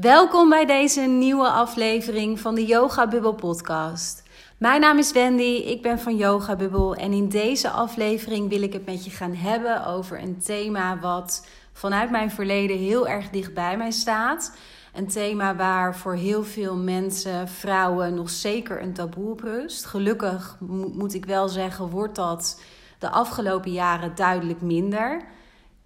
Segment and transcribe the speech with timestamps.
[0.00, 4.22] Welkom bij deze nieuwe aflevering van de Yoga Bubble podcast.
[4.58, 8.72] Mijn naam is Wendy, ik ben van Yoga Bubble en in deze aflevering wil ik
[8.72, 13.54] het met je gaan hebben over een thema wat vanuit mijn verleden heel erg dicht
[13.54, 14.56] bij mij staat.
[14.94, 19.84] Een thema waar voor heel veel mensen, vrouwen, nog zeker een taboe op rust.
[19.84, 20.56] Gelukkig
[20.94, 22.62] moet ik wel zeggen, wordt dat
[22.98, 25.22] de afgelopen jaren duidelijk minder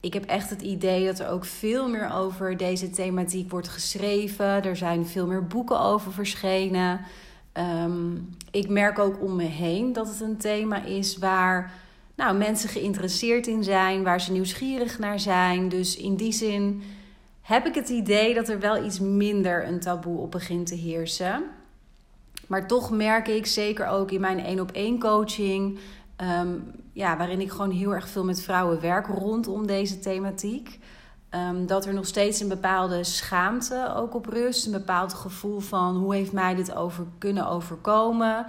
[0.05, 4.65] ik heb echt het idee dat er ook veel meer over deze thematiek wordt geschreven.
[4.65, 7.01] Er zijn veel meer boeken over verschenen.
[7.53, 8.17] Ehm,
[8.51, 11.73] ik merk ook om me heen dat het een thema is waar
[12.15, 15.69] nou, mensen geïnteresseerd in zijn, waar ze nieuwsgierig naar zijn.
[15.69, 16.83] Dus in die zin
[17.41, 21.43] heb ik het idee dat er wel iets minder een taboe op begint te heersen.
[22.47, 25.79] Maar toch merk ik, zeker ook in mijn één op één coaching,
[26.17, 26.59] Ehm,
[26.95, 30.79] ja, waarin ik gewoon heel erg veel met vrouwen werk rondom deze thematiek.
[31.31, 34.67] Um, dat er nog steeds een bepaalde schaamte ook op rust.
[34.67, 38.47] Een bepaald gevoel van hoe heeft mij dit over kunnen overkomen.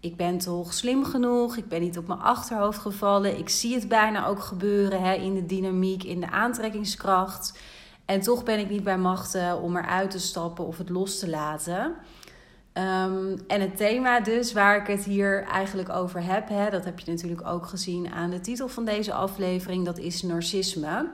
[0.00, 1.56] Ik ben toch slim genoeg.
[1.56, 3.38] Ik ben niet op mijn achterhoofd gevallen.
[3.38, 7.58] Ik zie het bijna ook gebeuren hè, in de dynamiek, in de aantrekkingskracht.
[8.04, 11.28] En toch ben ik niet bij machten om eruit te stappen of het los te
[11.28, 11.94] laten.
[12.74, 16.98] Ehm, en het thema dus waar ik het hier eigenlijk over heb, hè, dat heb
[16.98, 21.10] je natuurlijk ook gezien aan de titel van deze aflevering, dat is narcisme.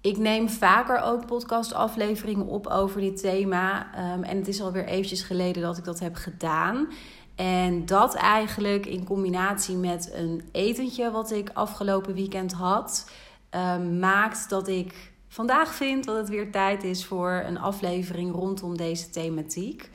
[0.00, 3.86] Ik neem vaker ook podcastafleveringen op over dit thema.
[4.14, 6.88] Um, en het is alweer eventjes geleden dat ik dat heb gedaan.
[7.34, 13.10] En dat eigenlijk in combinatie met een etentje wat ik afgelopen weekend had,
[13.50, 18.76] um, maakt dat ik vandaag vind dat het weer tijd is voor een aflevering rondom
[18.76, 19.90] deze thematiek.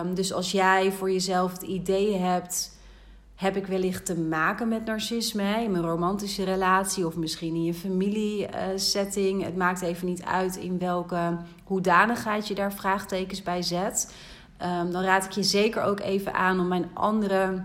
[0.00, 2.78] Um, dus als jij voor jezelf het idee hebt,
[3.34, 7.74] heb ik wellicht te maken met narcisme in mijn romantische relatie of misschien in je
[7.74, 9.40] familiesetting.
[9.40, 14.14] Uh, het maakt even niet uit in welke hoedanigheid je daar vraagtekens bij zet.
[14.62, 17.62] Um, dan raad ik je zeker ook even aan om mijn andere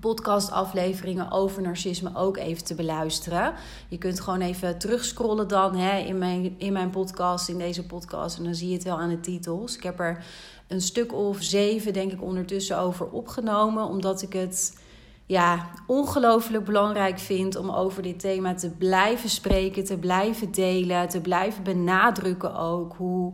[0.00, 3.54] podcastafleveringen over narcisme ook even te beluisteren.
[3.88, 8.38] Je kunt gewoon even terugscrollen dan hè, in, mijn, in mijn podcast, in deze podcast.
[8.38, 9.76] En dan zie je het wel aan de titels.
[9.76, 10.24] Ik heb er
[10.68, 13.84] een stuk of zeven, denk ik, ondertussen over opgenomen.
[13.84, 14.78] Omdat ik het
[15.26, 21.20] ja, ongelooflijk belangrijk vind om over dit thema te blijven spreken, te blijven delen, te
[21.20, 23.32] blijven benadrukken ook hoe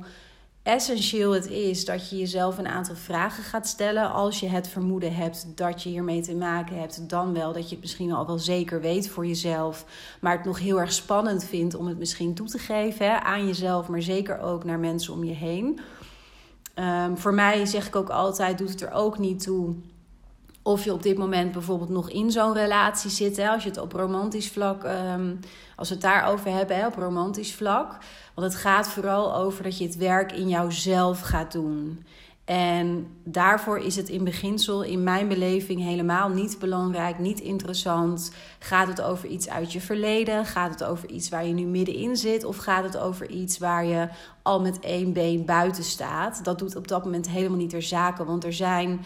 [0.67, 4.13] essentieel het is dat je jezelf een aantal vragen gaat stellen.
[4.13, 7.75] Als je het vermoeden hebt dat je hiermee te maken hebt, dan wel dat je
[7.75, 9.85] het misschien al wel zeker weet voor jezelf.
[10.21, 13.47] Maar het nog heel erg spannend vindt om het misschien toe te geven hè, aan
[13.47, 15.81] jezelf, maar zeker ook naar mensen om je heen.
[16.75, 19.75] Um, voor mij zeg ik ook altijd: doet het er ook niet toe
[20.67, 23.37] of je op dit moment bijvoorbeeld nog in zo'n relatie zit.
[23.37, 25.41] Hè, als je het op romantisch vlak, um,
[25.77, 27.99] als we het daarover hebben, hè, op romantisch vlak.
[28.35, 32.05] Want het gaat vooral over dat je het werk in jouzelf gaat doen.
[32.45, 38.33] En daarvoor is het in beginsel, in mijn beleving, helemaal niet belangrijk, niet interessant.
[38.59, 40.47] Gaat het over iets uit je verleden?
[40.47, 42.45] Gaat het over iets waar je nu middenin zit?
[42.45, 44.09] Of gaat het over iets waar je
[44.43, 46.45] al met één been buiten staat?
[46.45, 49.05] Dat doet op dat moment helemaal niet ter zake, want er zijn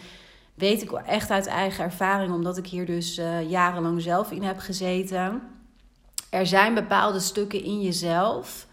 [0.53, 4.59] weet ik echt uit eigen ervaring, omdat ik hier dus uh, jarenlang zelf in heb
[4.59, 5.41] gezeten.
[6.29, 8.67] Er zijn bepaalde stukken in jezelf,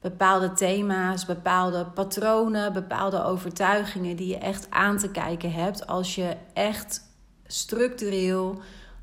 [0.00, 6.36] bepaalde thema's, bepaalde patronen, bepaalde overtuigingen die je echt aan te kijken hebt als je
[6.52, 7.06] echt
[7.46, 8.60] structureel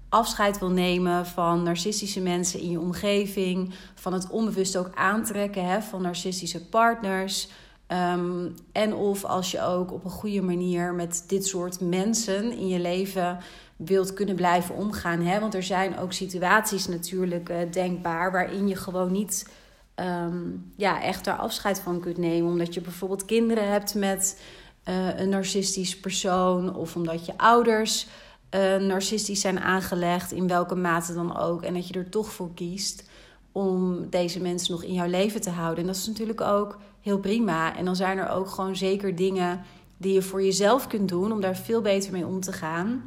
[0.10, 5.82] afscheid wil nemen van narcistische mensen in je omgeving, van het onbewust ook aantrekken hè,
[5.82, 7.50] van narcistische partners.
[7.88, 12.68] Ehm, en of als je ook op een goede manier met dit soort mensen in
[12.68, 13.38] je leven
[13.76, 15.22] wilt kunnen blijven omgaan.
[15.22, 15.40] Hè?
[15.40, 19.50] Want er zijn ook situaties natuurlijk uh, denkbaar waarin je gewoon niet
[19.96, 22.52] um, ja, echt daar afscheid van kunt nemen.
[22.52, 24.42] Omdat je bijvoorbeeld kinderen hebt met
[24.90, 28.08] uh, een narcistisch persoon, of omdat je ouders
[28.56, 31.64] uh, narcistisch zijn aangelegd, in welke mate dan ook.
[31.64, 33.10] En dat je er toch voor kiest
[33.56, 35.80] om deze mensen nog in jouw leven te houden.
[35.80, 37.76] En dat is natuurlijk ook heel prima.
[37.76, 39.62] En dan zijn er ook gewoon zeker dingen
[39.98, 43.04] die je voor jezelf kunt doen om daar veel beter mee om te gaan.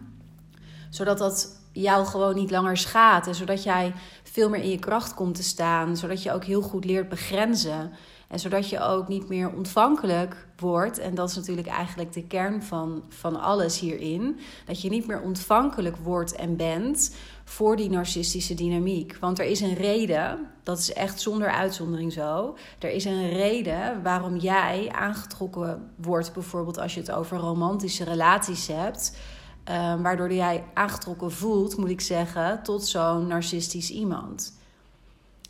[0.91, 3.27] Zodat dat jou gewoon niet langer schaadt.
[3.27, 5.97] En zodat jij veel meer in je kracht komt te staan.
[5.97, 7.93] Zodat je ook heel goed leert begrenzen.
[8.29, 10.99] En zodat je ook niet meer ontvankelijk wordt.
[10.99, 14.39] En dat is natuurlijk eigenlijk de kern van, van alles hierin.
[14.65, 17.15] Dat je niet meer ontvankelijk wordt en bent
[17.49, 19.17] voor die narcistische dynamiek.
[19.21, 22.56] Want er is een reden, dat is echt zonder uitzondering zo.
[22.79, 28.67] Er is een reden waarom jij aangetrokken wordt, bijvoorbeeld als je het over romantische relaties
[28.67, 29.17] hebt.
[29.65, 34.59] Um, waardoor jij aangetrokken voelt, moet ik zeggen, tot zo'n narcistisch iemand.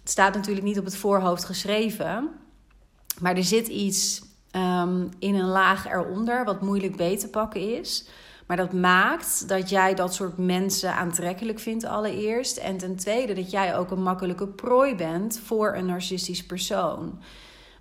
[0.01, 2.29] Het staat natuurlijk niet op het voorhoofd geschreven.
[3.21, 8.09] Maar er zit iets ehm, in een laag eronder wat moeilijk beter te pakken is.
[8.49, 12.57] Maar dat maakt dat jij dat soort mensen aantrekkelijk vindt allereerst.
[12.57, 17.19] En ten tweede dat jij ook een makkelijke prooi bent voor een narcistisch persoon.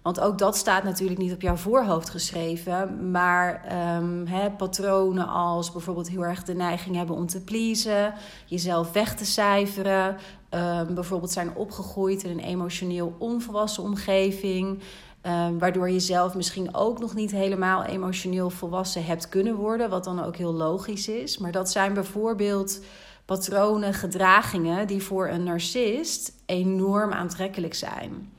[0.01, 3.11] Want ook dat staat natuurlijk niet op jouw voorhoofd geschreven.
[3.11, 3.61] Maar
[3.97, 4.27] um,
[4.57, 8.13] patronen als bijvoorbeeld heel erg de neiging hebben om te pleasen,
[8.45, 10.17] jezelf weg te cijferen.
[10.49, 14.79] Um, bijvoorbeeld zijn opgegroeid in een emotioneel onvolwassen omgeving.
[15.27, 19.89] Um, waardoor je zelf misschien ook nog niet helemaal emotioneel volwassen hebt kunnen worden.
[19.89, 21.37] Wat dan ook heel logisch is.
[21.37, 22.79] Maar dat zijn bijvoorbeeld
[23.25, 28.31] patronen, gedragingen die voor een narcist enorm aantrekkelijk zijn.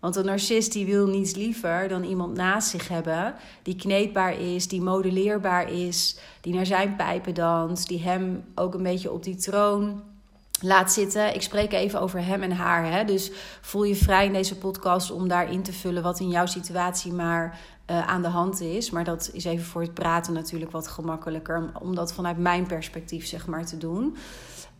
[0.00, 4.68] Want een narcist die wil niets liever dan iemand naast zich hebben die kneedbaar is,
[4.68, 9.36] die modelleerbaar is, die naar zijn pijpen danst, die hem ook een beetje op die
[9.36, 10.02] troon
[10.62, 11.34] laat zitten.
[11.34, 12.92] Ik spreek even over hem en haar.
[12.92, 13.04] Hè?
[13.04, 13.30] Dus
[13.60, 17.58] voel je vrij in deze podcast om daarin te vullen wat in jouw situatie maar
[17.90, 18.90] uh, aan de hand is.
[18.90, 21.70] Maar dat is even voor het praten natuurlijk wat gemakkelijker.
[21.80, 24.16] Om dat vanuit mijn perspectief zeg maar te doen.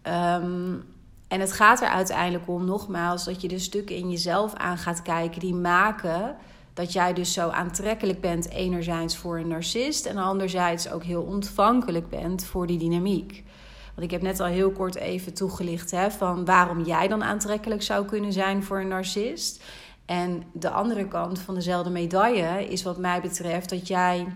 [0.03, 0.85] Um,
[1.29, 5.03] en het gaat er uiteindelijk om, nogmaals, dat je de stukken in jezelf aan gaat
[5.03, 6.37] kijken die maken
[6.75, 12.09] dat jij dus zo aantrekkelijk bent, enerzijds voor een narcist en anderzijds ook heel ontvankelijk
[12.09, 13.45] bent voor die dynamiek.
[13.95, 17.83] Want ik heb net al heel kort even toegelicht hè, van waarom jij dan aantrekkelijk
[17.83, 19.63] zou kunnen zijn voor een narcist.
[20.07, 24.27] En de andere kant van dezelfde medaille is wat mij betreft dat jij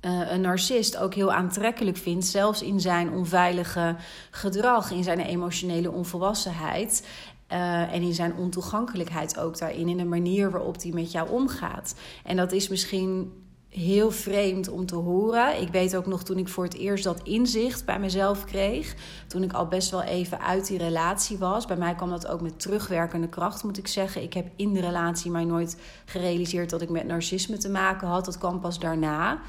[0.00, 3.96] uh, een narcist ook heel aantrekkelijk vindt, zelfs in zijn onveilige
[4.30, 7.06] gedrag, in zijn emotionele onvolwassenheid.
[7.52, 11.94] Uh, en in zijn ontoegankelijkheid ook daarin, in de manier waarop hij met jou omgaat.
[12.24, 13.32] En dat is misschien
[13.70, 15.60] heel vreemd om te horen.
[15.60, 18.94] Ik weet ook nog toen ik voor het eerst dat inzicht bij mezelf kreeg,
[19.26, 21.66] toen ik al best wel even uit die relatie was.
[21.66, 24.22] Bij mij kwam dat ook met terugwerkende kracht, moet ik zeggen.
[24.22, 28.24] Ik heb in de relatie mij nooit gerealiseerd dat ik met narcisme te maken had.
[28.24, 29.40] Dat kwam pas daarna.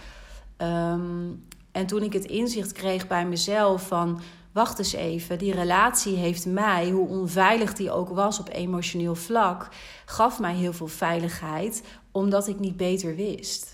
[0.57, 4.21] Um, en toen ik het inzicht kreeg bij mezelf van...
[4.51, 9.67] wacht eens even, die relatie heeft mij, hoe onveilig die ook was op emotioneel vlak...
[10.06, 13.70] gaf mij heel veel veiligheid, omdat ik niet beter wist.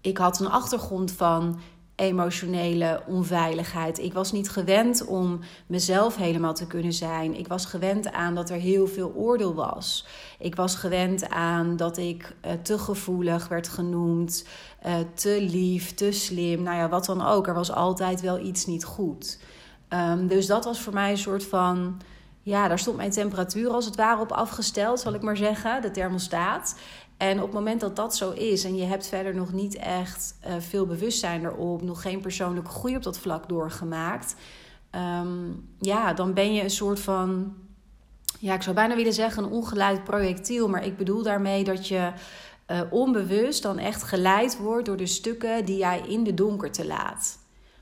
[0.00, 1.60] Ik had een achtergrond van
[2.00, 3.98] emotionele onveiligheid.
[3.98, 7.38] Ik was niet gewend om mezelf helemaal te kunnen zijn.
[7.38, 10.06] Ik was gewend aan dat er heel veel oordeel was.
[10.38, 14.46] Ik was gewend aan dat ik uh, te gevoelig werd genoemd,
[14.86, 16.62] uh, te lief, te slim.
[16.62, 17.46] Nou ja, wat dan ook.
[17.46, 19.38] Er was altijd wel iets niet goed.
[19.88, 22.00] Um, dus dat was voor mij een soort van.
[22.42, 25.90] Ja, daar stond mijn temperatuur als het ware op afgesteld, zal ik maar zeggen, de
[25.90, 26.74] thermostaat.
[27.20, 30.34] En op het moment dat dat zo is en je hebt verder nog niet echt
[30.46, 34.34] uh, veel bewustzijn erop, nog geen persoonlijke groei op dat vlak doorgemaakt,
[34.94, 37.54] um, ja, dan ben je een soort van,
[38.38, 42.12] ja, ik zou bijna willen zeggen een ongeleid projectiel, maar ik bedoel daarmee dat je
[42.70, 47.38] uh, onbewust dan echt geleid wordt door de stukken die jij in de donkerte laat.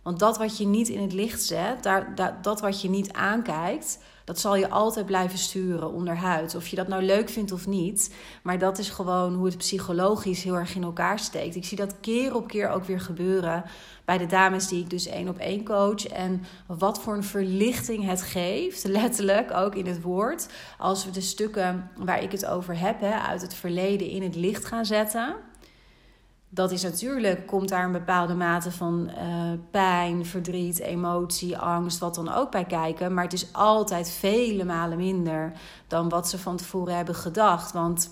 [0.08, 3.12] Want dat wat je niet in het licht zet, daar, dat, dat wat je niet
[3.12, 6.55] aankijkt, dat zal je altijd blijven sturen onderhuid.
[6.55, 8.14] Of je dat nou leuk vindt of niet.
[8.43, 11.56] Maar dat is gewoon hoe het psychologisch heel erg in elkaar steekt.
[11.56, 13.64] Ik zie dat keer op keer ook weer gebeuren
[14.05, 16.06] bij de dames die ik dus één op één coach.
[16.06, 20.49] En wat voor een verlichting het geeft, letterlijk ook in het woord.
[20.78, 24.37] Als we de stukken waar ik het over heb, hè, uit het verleden in het
[24.37, 25.48] licht gaan zetten
[26.49, 32.14] dat is natuurlijk, komt daar een bepaalde mate van uh, pijn, verdriet, emotie, angst, wat
[32.14, 33.14] dan ook bij kijken.
[33.14, 35.52] Maar het is altijd vele malen minder
[35.87, 37.73] dan wat ze van tevoren hebben gedacht.
[37.73, 38.11] Want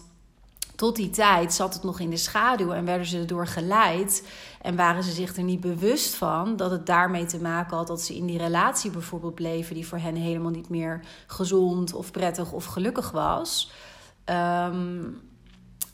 [0.75, 4.29] tot die tijd zat het nog in de schaduw en werden ze erdoor geleid.
[4.63, 8.03] En waren ze zich er niet bewust van dat het daarmee te maken had dat
[8.03, 12.53] ze in die relatie bijvoorbeeld bleven, die voor hen helemaal niet meer gezond of prettig
[12.53, 13.71] of gelukkig was.
[14.25, 15.21] Um,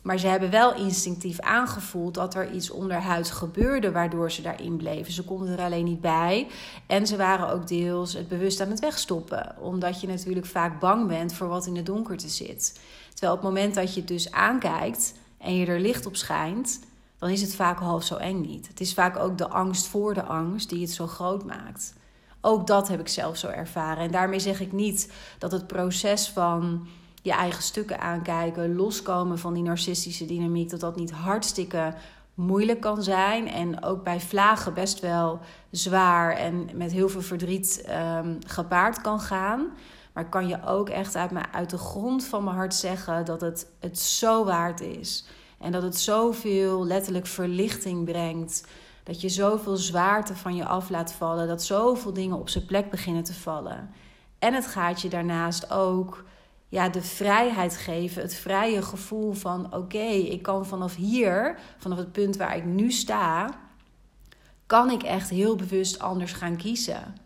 [0.02, 5.12] maar ze hebben wel instinctief aangevoeld dat er iets onderhuids gebeurde waardoor ze daarin bleven.
[5.12, 6.48] Ze konden er alleen niet bij.
[6.86, 9.54] En ze waren ook deels het bewust aan het wegstoppen.
[9.60, 12.80] Omdat je natuurlijk vaak bang bent voor wat in de donkerte zit.
[13.10, 16.80] Terwijl op het moment dat je het dus aankijkt en je er licht op schijnt,
[17.18, 18.68] dan is het vaak half zo eng niet.
[18.68, 21.94] Het is vaak ook de angst voor de angst die het zo groot maakt.
[22.40, 24.04] Ook dat heb ik zelf zo ervaren.
[24.04, 26.86] En daarmee zeg ik niet dat het proces van
[27.22, 31.94] je eigen stukken aankijken, loskomen van die narcistische dynamiek, dat dat niet hartstikke
[32.34, 33.48] moeilijk kan zijn.
[33.48, 37.84] En ook bij vlagen best wel zwaar en met heel veel verdriet
[38.18, 39.68] um, gepaard kan gaan.
[40.12, 43.40] Maar kan je ook echt uit, mijn, uit de grond van mijn hart zeggen dat
[43.40, 45.26] het het zo waard is.
[45.58, 48.66] En dat het zoveel letterlijk verlichting brengt.
[49.02, 51.48] Dat je zoveel zwaarte van je af laat vallen.
[51.48, 53.90] Dat zoveel dingen op zijn plek beginnen te vallen.
[54.38, 56.24] En het gaat je daarnaast ook
[56.72, 62.12] ja, de vrijheid geven, het vrije gevoel van oké, ik kan vanaf hier, vanaf het
[62.12, 63.50] punt waar ik nu sta,
[64.66, 67.16] kan ik echt heel bewust anders gaan kiezen.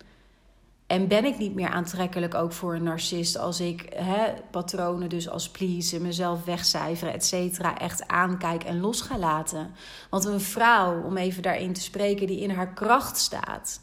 [0.86, 5.28] En ben ik niet meer aantrekkelijk ook voor een narcist als ik hè, patronen dus
[5.28, 9.74] als pleasen, mezelf wegcijferen, et cetera, echt aankijk en los ga laten.
[10.10, 13.80] Want een vrouw, om even daarin te spreken, die in haar kracht staat.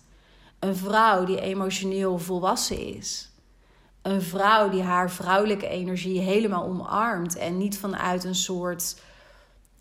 [0.59, 3.32] Een vrouw die emotioneel volwassen is.
[4.03, 8.95] Een vrouw die haar vrouwelijke energie helemaal omarmt en niet vanuit een soort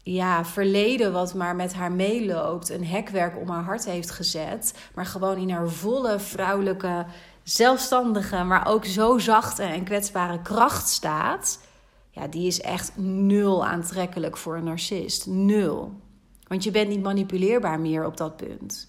[0.03, 5.07] ja, verleden wat maar met haar meeloopt, een hekwerk om haar hart heeft gezet, maar
[5.07, 7.07] gewoon in haar volle vrouwelijke,
[7.43, 11.59] zelfstandige, maar ook zo zachte en kwetsbare kracht staat,
[12.11, 15.27] ja, die is echt nul aantrekkelijk voor een narcist.
[15.27, 15.93] Nul.
[16.47, 18.89] Want je bent niet manipuleerbaar meer op dat punt.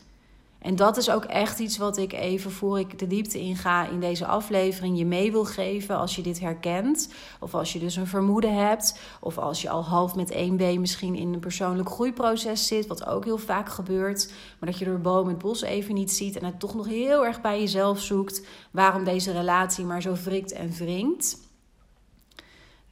[0.63, 3.99] En dat is ook echt iets wat ik even voor ik de diepte inga in
[3.99, 7.09] deze aflevering je mee wil geven als je dit herkent.
[7.39, 8.99] Of als je dus een vermoeden hebt.
[9.19, 12.87] Of als je al half met één been misschien in een persoonlijk groeiproces zit.
[12.87, 14.31] Wat ook heel vaak gebeurt.
[14.59, 16.37] Maar dat je door boom het bos even niet ziet.
[16.37, 18.45] En het toch nog heel erg bij jezelf zoekt.
[18.71, 21.37] Waarom deze relatie maar zo wrikt en wringt.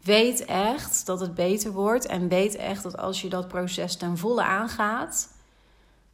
[0.03, 2.05] Weet echt dat het beter wordt.
[2.05, 5.39] En weet echt dat als je dat proces ten volle aangaat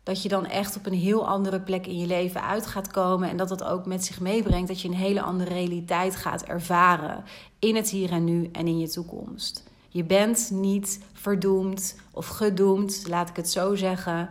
[0.08, 3.30] dat je dan echt op een heel andere plek in je leven uit gaat komen.
[3.30, 7.24] En dat dat ook met zich meebrengt dat je een hele andere realiteit gaat ervaren.
[7.60, 9.64] In het hier en nu en in je toekomst.
[9.90, 14.30] Je bent niet verdoemd of gedoemd, laat ik het zo zeggen.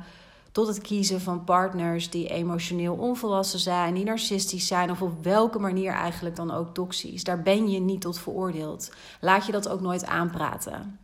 [0.53, 5.59] Tot het kiezen van partners die emotioneel onvolwassen zijn, die narcistisch zijn of op welke
[5.59, 7.25] manier eigenlijk dan ook toxisch.
[7.25, 8.91] Daar ben je niet tot veroordeeld.
[9.21, 10.99] Laat je dat ook nooit aanpraten.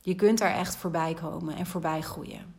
[0.00, 2.57] Je kunt daar echt voorbij komen en voorbij groeien.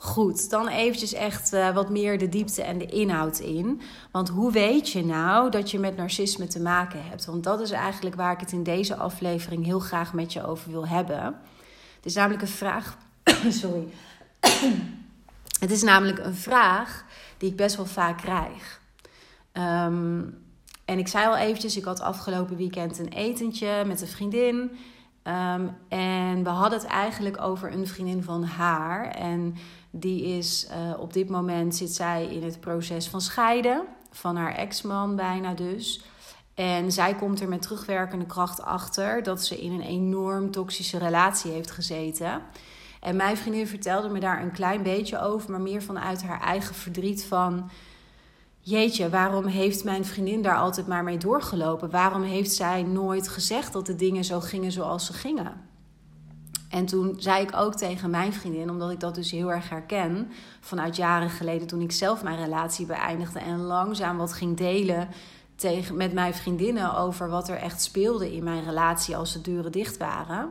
[0.00, 3.80] Goed, dan eventjes echt uh, wat meer de diepte en de inhoud in.
[4.10, 7.24] Want hoe weet je nou dat je met narcisme te maken hebt?
[7.24, 10.70] Want dat is eigenlijk waar ik het in deze aflevering heel graag met je over
[10.70, 11.24] wil hebben.
[11.96, 12.98] Het is namelijk een vraag.
[13.48, 13.88] Sorry.
[15.60, 17.04] het is namelijk een vraag
[17.38, 18.80] die ik best wel vaak krijg.
[19.52, 20.46] Um,
[20.84, 24.70] en ik zei al eventjes, ik had afgelopen weekend een etentje met een vriendin.
[25.28, 29.10] Um, en we hadden het eigenlijk over een vriendin van haar.
[29.10, 29.54] En
[29.90, 34.54] die is uh, op dit moment zit zij in het proces van scheiden van haar
[34.54, 36.04] ex-man bijna dus.
[36.54, 41.50] En zij komt er met terugwerkende kracht achter dat ze in een enorm toxische relatie
[41.50, 42.42] heeft gezeten.
[43.00, 46.74] En mijn vriendin vertelde me daar een klein beetje over, maar meer vanuit haar eigen
[46.74, 47.70] verdriet van
[48.68, 51.90] jeetje, waarom heeft mijn vriendin daar altijd maar mee doorgelopen?
[51.90, 55.66] Waarom heeft zij nooit gezegd dat de dingen zo gingen zoals ze gingen?
[56.68, 60.30] En toen zei ik ook tegen mijn vriendin, omdat ik dat dus heel erg herken
[60.60, 65.08] vanuit jaren geleden toen ik zelf mijn relatie beëindigde en langzaam wat ging delen
[65.56, 69.72] tegen, met mijn vriendinnen over wat er echt speelde in mijn relatie als de deuren
[69.72, 70.50] dicht waren.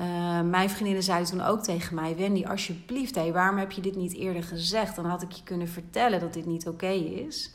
[0.00, 4.14] Uh, mijn vriendinnen zeiden toen ook tegen mij: Wendy, alsjeblieft, waarom heb je dit niet
[4.14, 4.96] eerder gezegd?
[4.96, 7.54] Dan had ik je kunnen vertellen dat dit niet oké is.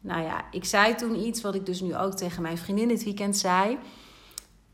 [0.00, 3.04] Nou ja, ik zei toen iets wat ik dus nu ook tegen mijn vriendin dit
[3.04, 3.78] weekend zei.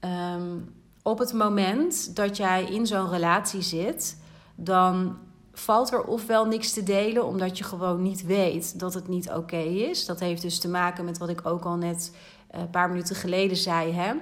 [0.01, 4.17] Um, op het moment dat jij in zo'n relatie zit,
[4.55, 5.19] dan
[5.53, 9.57] valt er ofwel niks te delen omdat je gewoon niet weet dat het niet oké
[9.57, 10.07] is.
[10.07, 12.17] Dat heeft dus te maken met wat ik ook al net
[12.51, 13.93] eh, een paar minuten geleden zei.
[13.93, 14.13] Hè?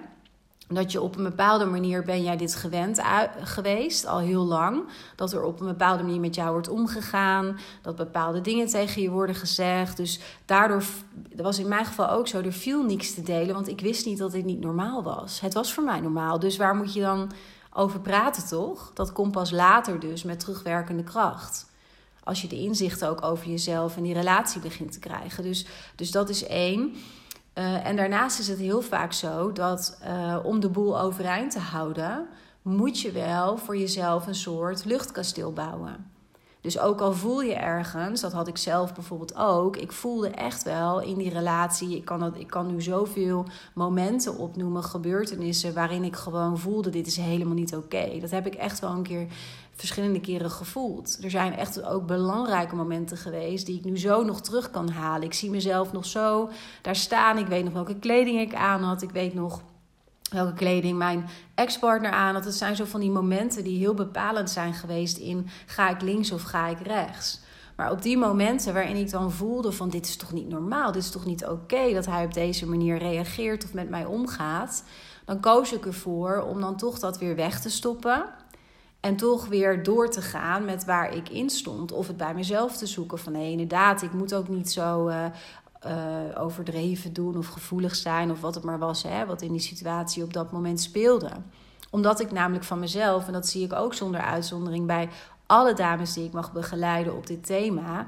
[0.72, 3.00] Dat je op een bepaalde manier ben jij dit gewend
[3.42, 4.82] geweest, al heel lang.
[5.16, 7.58] Dat er op een bepaalde manier met jou wordt omgegaan.
[7.82, 9.96] Dat bepaalde dingen tegen je worden gezegd.
[9.96, 10.82] Dus daardoor,
[11.36, 13.54] was in mijn geval ook zo, er viel niks te delen.
[13.54, 15.40] Want ik wist niet dat dit niet normaal was.
[15.40, 16.38] Het was voor mij normaal.
[16.38, 17.30] Dus waar moet je dan
[17.72, 18.90] over praten, toch?
[18.94, 21.66] Dat komt pas later dus met terugwerkende kracht.
[22.24, 25.42] Als je de inzichten ook over jezelf en die relatie begint te krijgen.
[25.42, 26.94] Dus, dus dat is één.
[27.60, 31.58] Uh, en daarnaast is het heel vaak zo dat uh, om de boel overeind te
[31.58, 32.26] houden,
[32.62, 36.10] moet je wel voor jezelf een soort luchtkasteel bouwen.
[36.60, 39.76] Dus ook al voel je ergens, dat had ik zelf bijvoorbeeld ook.
[39.76, 41.96] Ik voelde echt wel in die relatie.
[41.96, 45.74] Ik kan, dat, ik kan nu zoveel momenten opnoemen, gebeurtenissen.
[45.74, 48.18] waarin ik gewoon voelde: dit is helemaal niet oké.
[48.20, 49.26] Dat heb ik echt wel een keer
[49.80, 51.18] verschillende keren gevoeld.
[51.22, 55.26] Er zijn echt ook belangrijke momenten geweest die ik nu zo nog terug kan halen.
[55.26, 56.50] Ik zie mezelf nog zo
[56.82, 57.38] daar staan.
[57.38, 59.02] Ik weet nog welke kleding ik aan had.
[59.02, 59.62] Ik weet nog
[60.30, 62.44] welke kleding mijn ex-partner aan had.
[62.44, 66.32] Het zijn zo van die momenten die heel bepalend zijn geweest in ga ik links
[66.32, 67.40] of ga ik rechts.
[67.76, 71.02] Maar op die momenten waarin ik dan voelde van dit is toch niet normaal, dit
[71.02, 74.84] is toch niet oké dat hij op deze manier reageert of met mij omgaat,
[75.24, 78.24] dan koos ik ervoor om dan toch dat weer weg te stoppen.
[79.00, 81.92] En toch weer door te gaan met waar ik in stond.
[81.92, 85.24] Of het bij mezelf te zoeken van nee, inderdaad, ik moet ook niet zo uh,
[86.38, 90.22] overdreven doen of gevoelig zijn of wat het maar was, hè, wat in die situatie
[90.22, 91.30] op dat moment speelde.
[91.90, 95.08] Omdat ik namelijk van mezelf, en dat zie ik ook zonder uitzondering bij
[95.46, 98.06] alle dames die ik mag begeleiden op dit thema,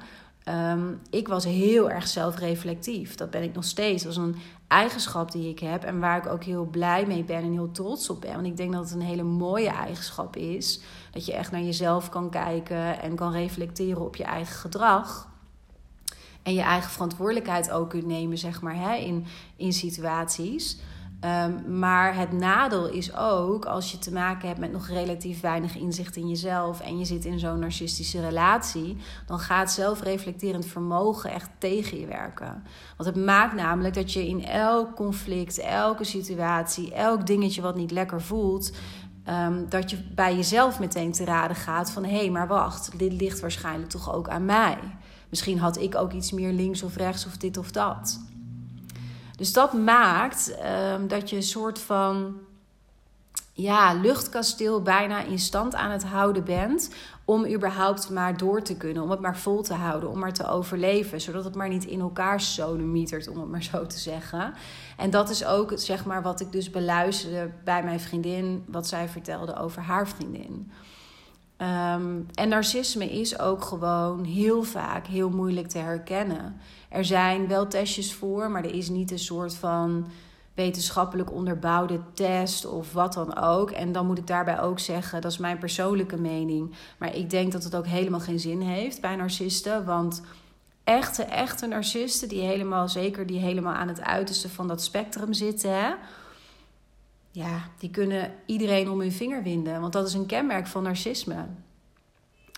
[0.48, 3.14] Um, ik was heel erg zelfreflectief.
[3.14, 4.02] Dat ben ik nog steeds.
[4.02, 4.36] Dat is een
[4.68, 8.10] eigenschap die ik heb en waar ik ook heel blij mee ben en heel trots
[8.10, 8.34] op ben.
[8.34, 10.80] Want ik denk dat het een hele mooie eigenschap is.
[11.10, 15.30] Dat je echt naar jezelf kan kijken en kan reflecteren op je eigen gedrag.
[16.42, 19.24] En je eigen verantwoordelijkheid ook kunt nemen, zeg maar, hè, in,
[19.56, 20.78] in situaties.
[21.24, 25.76] Um, maar het nadeel is ook als je te maken hebt met nog relatief weinig
[25.76, 31.50] inzicht in jezelf en je zit in zo'n narcistische relatie, dan gaat zelfreflecterend vermogen echt
[31.58, 32.62] tegen je werken.
[32.96, 37.90] Want het maakt namelijk dat je in elk conflict, elke situatie, elk dingetje wat niet
[37.90, 38.72] lekker voelt,
[39.28, 43.12] um, dat je bij jezelf meteen te raden gaat van hé, hey, maar wacht, dit
[43.12, 44.78] ligt waarschijnlijk toch ook aan mij.
[45.28, 48.20] Misschien had ik ook iets meer links of rechts of dit of dat.
[49.42, 50.54] Dus dat maakt
[50.94, 52.40] um, dat je een soort van
[53.52, 56.90] ja, luchtkasteel bijna in stand aan het houden bent.
[57.24, 60.46] Om überhaupt maar door te kunnen, om het maar vol te houden, om maar te
[60.46, 61.20] overleven.
[61.20, 64.54] Zodat het maar niet in elkaar sodemietert, om het maar zo te zeggen.
[64.96, 69.08] En dat is ook zeg maar, wat ik dus beluisterde bij mijn vriendin, wat zij
[69.08, 70.70] vertelde over haar vriendin.
[71.62, 76.56] Um, en narcisme is ook gewoon heel vaak heel moeilijk te herkennen.
[76.88, 80.06] Er zijn wel testjes voor, maar er is niet een soort van
[80.54, 83.70] wetenschappelijk onderbouwde test of wat dan ook.
[83.70, 86.74] En dan moet ik daarbij ook zeggen, dat is mijn persoonlijke mening.
[86.98, 89.84] Maar ik denk dat het ook helemaal geen zin heeft bij narcisten.
[89.84, 90.22] Want
[90.84, 95.70] echte, echte narcisten, die helemaal, zeker die helemaal aan het uiterste van dat spectrum zitten,
[95.70, 95.90] hè,
[97.32, 99.80] ja, die kunnen iedereen om hun vinger winden.
[99.80, 101.46] Want dat is een kenmerk van narcisme.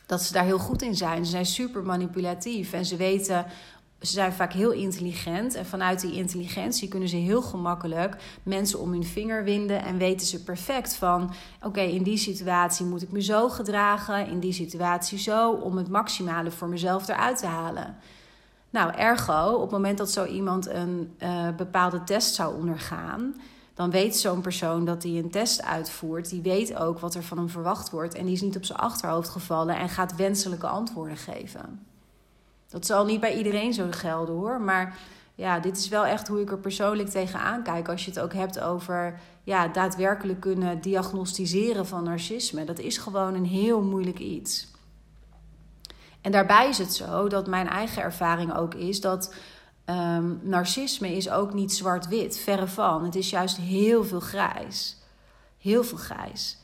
[0.06, 1.24] Dat ze daar heel goed in zijn.
[1.24, 3.46] Ze zijn super manipulatief en ze weten
[4.06, 5.54] ze zijn vaak heel intelligent.
[5.54, 9.82] En vanuit die intelligentie kunnen ze heel gemakkelijk mensen om hun vinger winden.
[9.82, 14.26] En weten ze perfect van: oké, in die situatie moet ik me zo gedragen.
[14.26, 15.50] In die situatie zo.
[15.50, 17.96] Om het maximale voor mezelf eruit te halen.
[18.70, 23.34] Nou, ergo, op het moment dat zo iemand een uh, bepaalde test zou ondergaan.
[23.74, 26.30] Dan weet zo'n persoon dat hij een test uitvoert.
[26.30, 28.14] Die weet ook wat er van hem verwacht wordt.
[28.14, 31.86] En die is niet op zijn achterhoofd gevallen en gaat wenselijke antwoorden geven.
[32.68, 34.60] Dat zal niet bij iedereen zo gelden hoor.
[34.60, 34.98] Maar
[35.34, 37.88] ja, dit is wel echt hoe ik er persoonlijk tegenaan kijk.
[37.88, 42.64] Als je het ook hebt over ja, daadwerkelijk kunnen diagnosticeren van narcisme.
[42.64, 44.72] Dat is gewoon een heel moeilijk iets.
[46.20, 49.34] En daarbij is het zo dat mijn eigen ervaring ook is dat
[49.86, 52.38] um, narcisme is ook niet zwart-wit.
[52.38, 53.04] Verre van.
[53.04, 54.96] Het is juist heel veel grijs.
[55.58, 56.58] Heel veel grijs.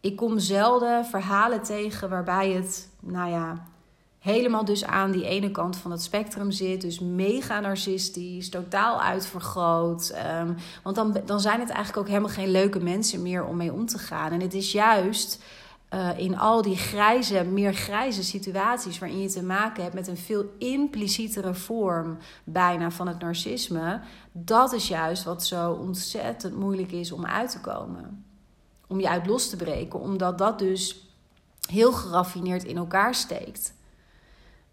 [0.00, 3.66] Ik kom zelden verhalen tegen waarbij het, nou ja,
[4.18, 6.80] helemaal dus aan die ene kant van het spectrum zit.
[6.80, 10.14] Dus mega narcistisch, totaal uitvergroot.
[10.40, 13.72] Um, want dan, dan zijn het eigenlijk ook helemaal geen leuke mensen meer om mee
[13.72, 14.32] om te gaan.
[14.32, 15.42] En het is juist
[15.94, 20.16] uh, in al die grijze, meer grijze situaties waarin je te maken hebt met een
[20.16, 24.00] veel implicietere vorm bijna van het narcisme.
[24.32, 28.24] Dat is juist wat zo ontzettend moeilijk is om uit te komen.
[28.86, 31.06] Om je uit los te breken, omdat dat dus
[31.70, 33.76] heel geraffineerd in elkaar steekt.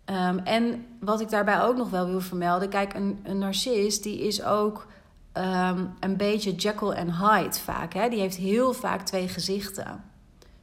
[0.06, 4.20] Um, en wat ik daarbij ook nog wel wil vermelden, kijk, een, een narcist die
[4.20, 4.88] is ook
[5.34, 7.94] um, een beetje Jekyll en Hyde vaak.
[7.94, 8.10] Hè?
[8.10, 10.04] Die heeft heel vaak twee gezichten.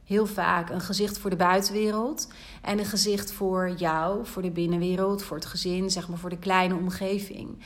[0.05, 2.27] Heel vaak een gezicht voor de buitenwereld
[2.61, 6.37] en een gezicht voor jou, voor de binnenwereld, voor het gezin, zeg maar voor de
[6.37, 7.57] kleine omgeving.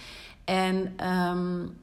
[0.44, 1.78] En um,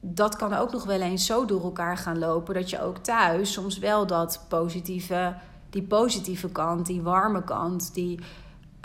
[0.00, 3.52] dat kan ook nog wel eens zo door elkaar gaan lopen dat je ook thuis
[3.52, 5.34] soms wel dat positieve,
[5.70, 8.20] die positieve kant, die warme kant, die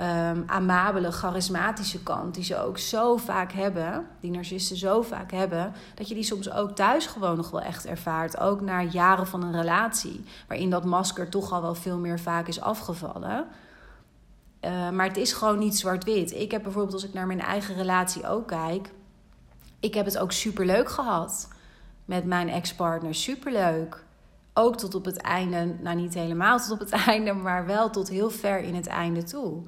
[0.02, 5.74] um, amabele, charismatische kant, die ze ook zo vaak hebben, die narcisten zo vaak hebben,
[5.96, 8.40] dat je die soms ook thuis gewoon nog wel echt ervaart.
[8.40, 12.48] Ook na jaren van een relatie, waarin dat masker toch al wel veel meer vaak
[12.48, 13.46] is afgevallen.
[14.62, 16.32] Uh, maar het is gewoon niet zwart-wit.
[16.32, 18.92] Ik heb bijvoorbeeld, als ik naar mijn eigen relatie ook kijk,
[19.80, 21.48] ik heb het ook super leuk gehad
[22.06, 23.16] met mijn ex-partner.
[23.16, 24.04] Superleuk.
[24.54, 28.10] Ook tot op het einde, nou niet helemaal tot op het einde, maar wel tot
[28.10, 29.64] heel ver in het einde toe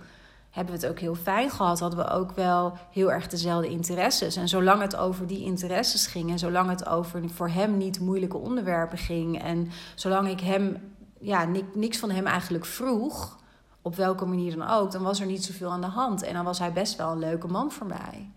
[0.54, 1.80] hebben we het ook heel fijn gehad.
[1.80, 4.36] Hadden we ook wel heel erg dezelfde interesses.
[4.36, 8.38] En zolang het over die interesses ging en zolang het over voor hem niet moeilijke
[8.38, 13.40] onderwerpen ging en zolang ik hem, ja, niks van hem eigenlijk vroeg,
[13.82, 16.22] op welke manier dan ook, dan was er niet zoveel aan de hand.
[16.22, 18.32] En dan was hij best wel een leuke man voor mij.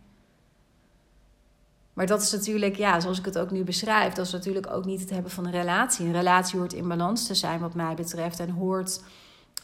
[1.93, 4.85] Maar dat is natuurlijk, ja, zoals ik het ook nu beschrijf, dat is natuurlijk ook
[4.85, 6.07] niet het hebben van een relatie.
[6.07, 9.03] Een relatie hoort in balans te zijn, wat mij betreft, en hoort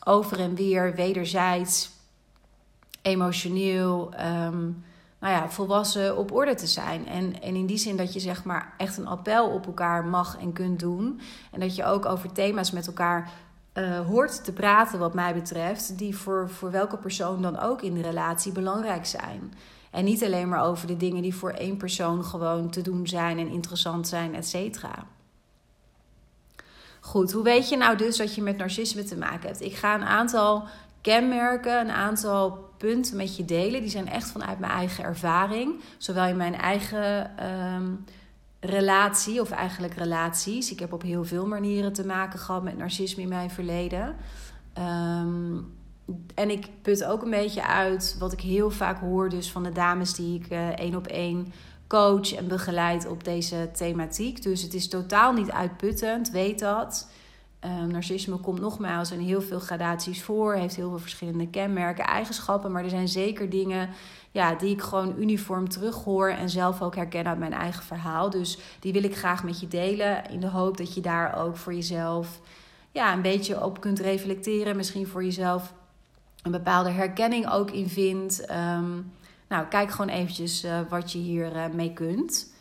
[0.04, 1.91] over en weer wederzijds
[3.02, 4.84] emotioneel, um,
[5.18, 7.06] nou ja, volwassen op orde te zijn.
[7.06, 10.38] En, en in die zin dat je zeg maar echt een appel op elkaar mag
[10.38, 11.20] en kunt doen.
[11.50, 13.30] En dat je ook over thema's met elkaar
[13.74, 17.94] uh, hoort te praten, wat mij betreft, die voor, voor welke persoon dan ook in
[17.94, 19.52] de relatie belangrijk zijn.
[19.90, 23.38] En niet alleen maar over de dingen die voor één persoon gewoon te doen zijn
[23.38, 25.06] en interessant zijn, et cetera.
[27.00, 29.60] Goed, hoe weet je nou dus dat je met narcisme te maken hebt?
[29.60, 30.64] Ik ga een aantal
[31.02, 33.80] kenmerken, een aantal punten met je delen.
[33.80, 35.80] Die zijn echt vanuit mijn eigen ervaring.
[35.98, 37.88] Zowel in mijn eigen ehm,
[38.60, 40.72] relatie, of eigenlijk relaties.
[40.72, 44.16] Ik heb op heel veel manieren te maken gehad met narcisme in mijn verleden.
[44.72, 45.56] Ehm,
[46.34, 49.72] en ik put ook een beetje uit wat ik heel vaak hoor, dus van de
[49.72, 51.52] dames die ik uh, één op één
[51.86, 54.42] coach en begeleid op deze thematiek.
[54.42, 57.08] Dus het is totaal niet uitputtend, weet dat.
[57.64, 62.72] Um, narcisme komt nogmaals in heel veel gradaties voor, heeft heel veel verschillende kenmerken, eigenschappen,
[62.72, 63.88] maar er zijn zeker dingen
[64.30, 68.30] ja, die ik gewoon uniform terughoor en zelf ook herken uit mijn eigen verhaal.
[68.30, 71.56] Dus die wil ik graag met je delen in de hoop dat je daar ook
[71.56, 72.40] voor jezelf
[72.90, 75.74] ja, een beetje op kunt reflecteren, misschien voor jezelf
[76.42, 78.46] een bepaalde herkenning ook in vindt.
[78.46, 78.90] Ehm,
[79.48, 82.52] nou, kijk gewoon eventjes uh, wat je hier uh, mee kunt.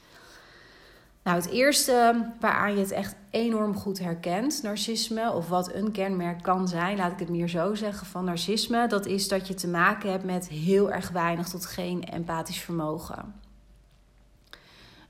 [1.24, 6.44] Nou, het eerste waaraan je het echt enorm goed herkent, narcisme, of wat een kenmerk
[6.44, 9.68] kan zijn, laat ik het meer zo zeggen, van narcisme, dat is dat je te
[9.68, 13.34] maken hebt met heel erg weinig tot geen empathisch vermogen.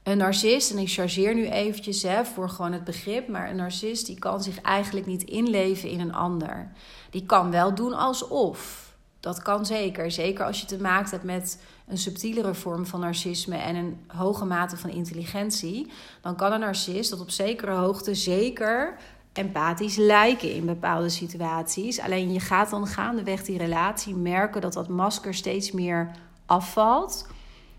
[0.03, 4.05] Een narcist, en ik chargeer nu eventjes hè, voor gewoon het begrip, maar een narcist
[4.05, 6.71] die kan zich eigenlijk niet inleven in een ander.
[7.10, 8.89] Die kan wel doen alsof.
[9.19, 10.12] Dat kan zeker.
[10.12, 14.45] Zeker als je te maken hebt met een subtielere vorm van narcisme en een hoge
[14.45, 15.91] mate van intelligentie.
[16.21, 18.97] Dan kan een narcist tot op zekere hoogte zeker
[19.34, 21.99] empathisch lijken in bepaalde situaties.
[21.99, 26.12] Alleen je gaat dan gaandeweg die relatie merken dat dat masker steeds meer
[26.45, 27.27] afvalt.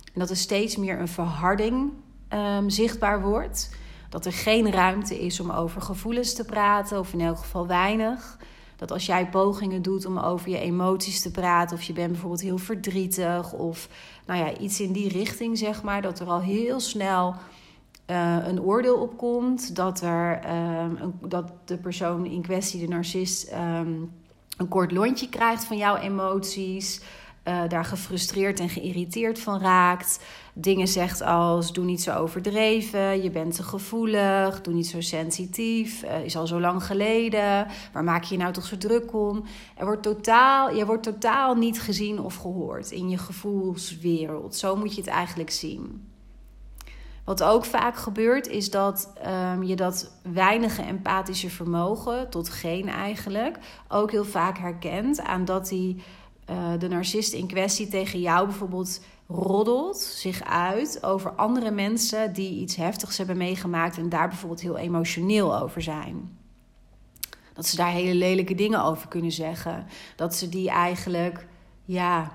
[0.04, 1.92] En dat er steeds meer een verharding
[2.32, 3.70] um, zichtbaar wordt.
[4.08, 8.38] Dat er geen ruimte is om over gevoelens te praten, of in elk geval weinig.
[8.82, 12.40] Dat als jij pogingen doet om over je emoties te praten, of je bent bijvoorbeeld
[12.40, 13.88] heel verdrietig, of
[14.26, 17.34] nou ja, iets in die richting, zeg maar, dat er al heel snel
[18.06, 19.76] uh, een oordeel opkomt.
[19.76, 24.12] Dat, er, een, dat de persoon in kwestie, de narcist, um,
[24.56, 27.00] een kort lontje krijgt van jouw emoties.
[27.48, 30.24] Uh, daar gefrustreerd en geïrriteerd van raakt.
[30.54, 36.04] Dingen zegt als: doe niet zo overdreven, je bent te gevoelig, doe niet zo sensitief,
[36.04, 39.44] uh, is al zo lang geleden, waar maak je je nou toch zo druk om?
[39.76, 44.56] Er wordt totaal, je wordt totaal niet gezien of gehoord in je gevoelswereld.
[44.56, 46.10] Zo moet je het eigenlijk zien.
[47.24, 53.58] Wat ook vaak gebeurt, is dat um, je dat weinige empathische vermogen, tot geen eigenlijk,
[53.88, 56.02] ook heel vaak herkent aan dat die
[56.50, 59.00] uh, de narcist in kwestie tegen jou bijvoorbeeld
[59.34, 64.78] roddelt zich uit over andere mensen die iets heftigs hebben meegemaakt en daar bijvoorbeeld heel
[64.78, 66.38] emotioneel over zijn.
[67.52, 69.86] Dat ze daar hele lelijke dingen over kunnen zeggen.
[70.16, 71.46] Dat ze die eigenlijk,
[71.84, 72.32] ja,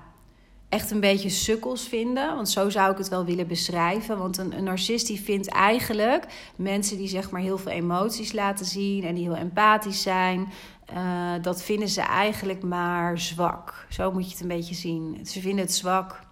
[0.68, 2.34] echt een beetje sukkels vinden.
[2.34, 4.18] Want zo zou ik het wel willen beschrijven.
[4.18, 9.04] Want een, narcist die vindt eigenlijk mensen die zeg maar heel veel emoties laten zien
[9.04, 10.48] en die heel empathisch zijn.
[10.94, 13.86] Uh, dat vinden ze eigenlijk maar zwak.
[13.88, 15.26] Zo moet je het een beetje zien.
[15.26, 16.26] Ze vinden het zwak.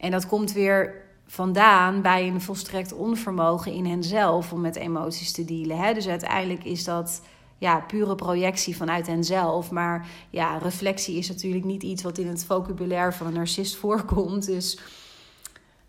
[0.00, 0.94] En dat komt weer
[1.26, 5.78] vandaan bij een volstrekt onvermogen in henzelf om met emoties te dealen.
[5.78, 5.94] Hè?
[5.94, 7.22] Dus uiteindelijk is dat
[7.58, 9.70] ja, pure projectie vanuit henzelf.
[9.70, 14.46] Maar ja, reflectie is natuurlijk niet iets wat in het vocabulaire van een narcist voorkomt.
[14.46, 14.78] Dus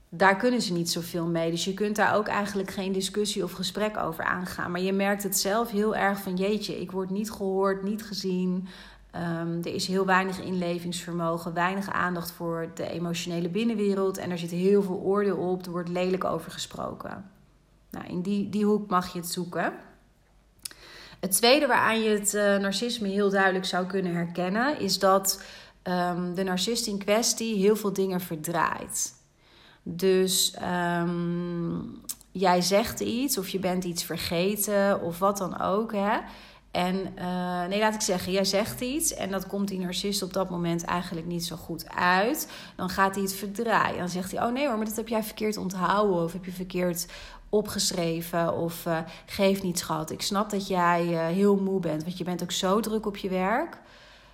[0.10, 1.52] daar kunnen ze niet zoveel mee.
[1.52, 4.72] Dus je kunt daar ook eigenlijk geen discussie of gesprek over aangaan.
[4.72, 8.68] Maar je merkt het zelf heel erg van jeetje, ik word niet gehoord, niet gezien.
[9.16, 14.18] Um, er is heel weinig inlevingsvermogen, weinig aandacht voor de emotionele binnenwereld.
[14.18, 17.32] En er zit heel veel oordeel op, er wordt lelijk over gesproken.
[17.90, 19.74] Nou, in die, die hoek mag je het zoeken.
[21.20, 25.44] Het tweede waaraan je het uh, narcisme heel duidelijk zou kunnen herkennen, is dat
[25.84, 29.14] um, de narcist in kwestie heel veel dingen verdraait.
[29.84, 30.56] Dus
[31.00, 35.92] um, jij zegt iets of je bent iets vergeten of wat dan ook.
[35.92, 36.20] Hè?
[36.72, 40.34] En uh, nee, laat ik zeggen, jij zegt iets en dat komt die narcist op
[40.34, 42.52] dat moment eigenlijk niet zo goed uit.
[42.76, 43.98] Dan gaat hij het verdraaien.
[43.98, 46.52] Dan zegt hij: Oh nee hoor, maar dat heb jij verkeerd onthouden of heb je
[46.52, 47.08] verkeerd
[47.50, 50.12] opgeschreven of uh, geef niet schat.
[50.12, 53.18] Ik snap dat jij uh, heel moe bent, want je bent ook zo druk op
[53.18, 53.78] je werk.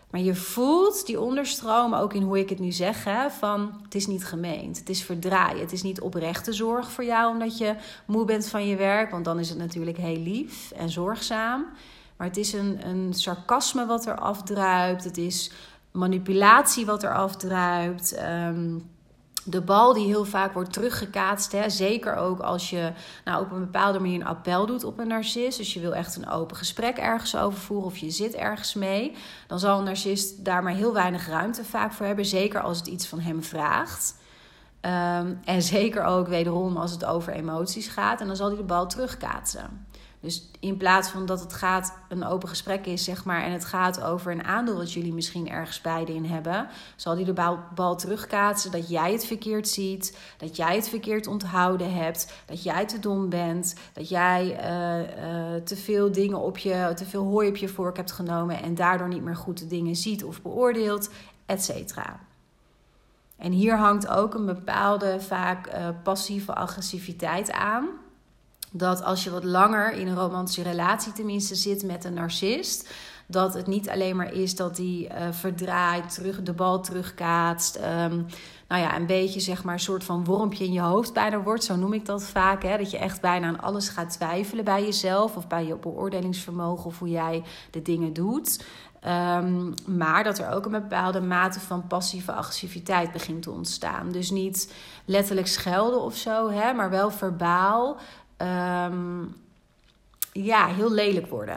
[0.09, 3.95] Maar je voelt die onderstroom ook in hoe ik het nu zeg: hè, van het
[3.95, 7.75] is niet gemeend, het is verdraaien, het is niet oprechte zorg voor jou omdat je
[8.05, 11.65] moe bent van je werk, want dan is het natuurlijk heel lief en zorgzaam.
[12.17, 15.51] Maar het is een, een sarcasme wat er afdruipt, het is
[15.91, 18.19] manipulatie wat er afdruipt.
[18.19, 18.89] Um,
[19.49, 21.51] de bal die heel vaak wordt teruggekaatst.
[21.51, 22.91] Hè, zeker ook als je
[23.25, 25.57] nou, op een bepaalde manier een appel doet op een narcist.
[25.57, 29.15] Dus je wil echt een open gesprek ergens over voeren of je zit ergens mee.
[29.47, 32.25] Dan zal een narcist daar maar heel weinig ruimte vaak voor hebben.
[32.25, 34.15] Zeker als het iets van hem vraagt.
[34.81, 38.21] Ehm, en zeker ook wederom als het over emoties gaat.
[38.21, 39.86] En dan zal hij de bal terugkaatsen.
[40.19, 43.65] Dus in plaats van dat het gaat een open gesprek is, zeg maar, en het
[43.65, 47.95] gaat over een aandeel dat jullie misschien ergens beide in hebben, zal hij de bal,
[47.95, 52.99] terugkaatsen dat jij het verkeerd ziet, dat jij het verkeerd onthouden hebt, dat jij te
[52.99, 57.55] dom bent, dat jij uh, uh, te veel dingen op je, te veel hooi op
[57.55, 61.09] je vork hebt genomen en daardoor niet meer goed de dingen ziet of beoordeelt,
[61.45, 62.19] et cetera.
[63.37, 67.87] En hier hangt ook een bepaalde vaak uh, passieve agressiviteit aan
[68.71, 72.89] dat als je wat langer in een romantische relatie tenminste zit met een narcist,
[73.27, 77.75] dat het niet alleen maar is dat hij uh, verdraait, terug, de bal terugkaatst.
[77.75, 78.25] Um,
[78.67, 81.63] nou ja, een beetje zeg maar een soort van wormpje in je hoofd bijna wordt.
[81.63, 82.63] Zo noem ik dat vaak.
[82.63, 82.77] Hè?
[82.77, 86.99] Dat je echt bijna aan alles gaat twijfelen bij jezelf of bij je beoordelingsvermogen of
[86.99, 88.65] hoe jij de dingen doet.
[89.07, 94.11] Um, maar dat er ook een bepaalde mate van passieve agressiviteit begint te ontstaan.
[94.11, 94.73] Dus niet
[95.05, 97.97] letterlijk schelden of zo, hè, maar wel verbaal
[98.37, 99.35] um,
[100.31, 101.55] ja, heel lelijk worden.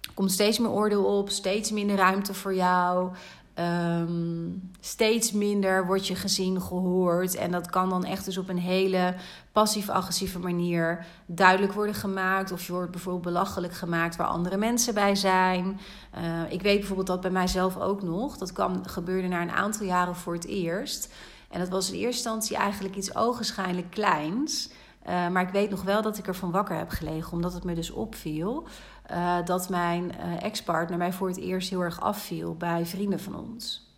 [0.00, 3.12] Er komt steeds meer oordeel op, steeds minder ruimte voor jou.
[3.58, 7.34] Um, steeds minder word je gezien, gehoord.
[7.34, 9.14] En dat kan dan echt dus op een hele
[9.52, 12.52] passief-agressieve manier duidelijk worden gemaakt.
[12.52, 15.80] Of je wordt bijvoorbeeld belachelijk gemaakt waar andere mensen bij zijn.
[16.18, 18.36] Uh, ik weet bijvoorbeeld dat bij mijzelf ook nog.
[18.36, 21.12] Dat kwam, gebeurde na een aantal jaren voor het eerst.
[21.50, 24.70] En dat was in eerste instantie eigenlijk iets ogenschijnlijk kleins.
[25.08, 27.74] Uh, maar ik weet nog wel dat ik ervan wakker heb gelegen, omdat het me
[27.74, 28.66] dus opviel
[29.10, 33.36] uh, dat mijn uh, ex-partner mij voor het eerst heel erg afviel bij vrienden van
[33.36, 33.92] ons.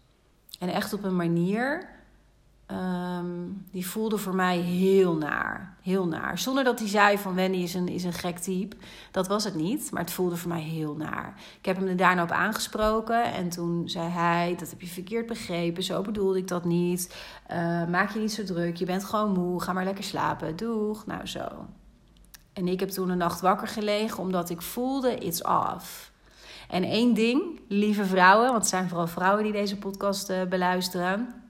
[0.58, 1.88] En echt op een manier
[2.70, 5.76] Um, die voelde voor mij heel naar.
[5.82, 6.38] Heel naar.
[6.38, 8.76] Zonder dat hij zei van Wendy is een, is een gek type.
[9.10, 9.90] Dat was het niet.
[9.90, 11.34] Maar het voelde voor mij heel naar.
[11.58, 13.24] Ik heb hem er daarna op aangesproken.
[13.24, 15.82] En toen zei hij, dat heb je verkeerd begrepen.
[15.82, 17.16] Zo bedoelde ik dat niet.
[17.50, 18.76] Uh, maak je niet zo druk.
[18.76, 19.62] Je bent gewoon moe.
[19.62, 20.56] Ga maar lekker slapen.
[20.56, 21.06] Doeg.
[21.06, 21.48] Nou zo.
[22.52, 24.18] En ik heb toen een nacht wakker gelegen.
[24.18, 26.12] Omdat ik voelde, it's off.
[26.68, 28.46] En één ding, lieve vrouwen.
[28.46, 31.44] Want het zijn vooral vrouwen die deze podcast uh, beluisteren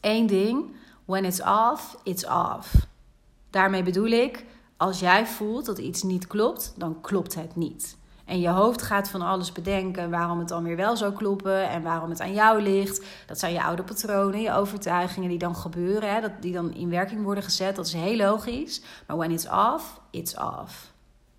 [0.00, 2.86] Eén ding, when it's off, it's off.
[3.50, 4.44] Daarmee bedoel ik,
[4.76, 7.96] als jij voelt dat iets niet klopt, dan klopt het niet.
[8.24, 11.82] En je hoofd gaat van alles bedenken waarom het dan weer wel zou kloppen en
[11.82, 13.06] waarom het aan jou ligt.
[13.26, 16.90] Dat zijn je oude patronen, je overtuigingen die dan gebeuren, hè, dat, die dan in
[16.90, 17.76] werking worden gezet.
[17.76, 18.82] Dat is heel logisch.
[19.06, 20.92] Maar when it's off, it's off.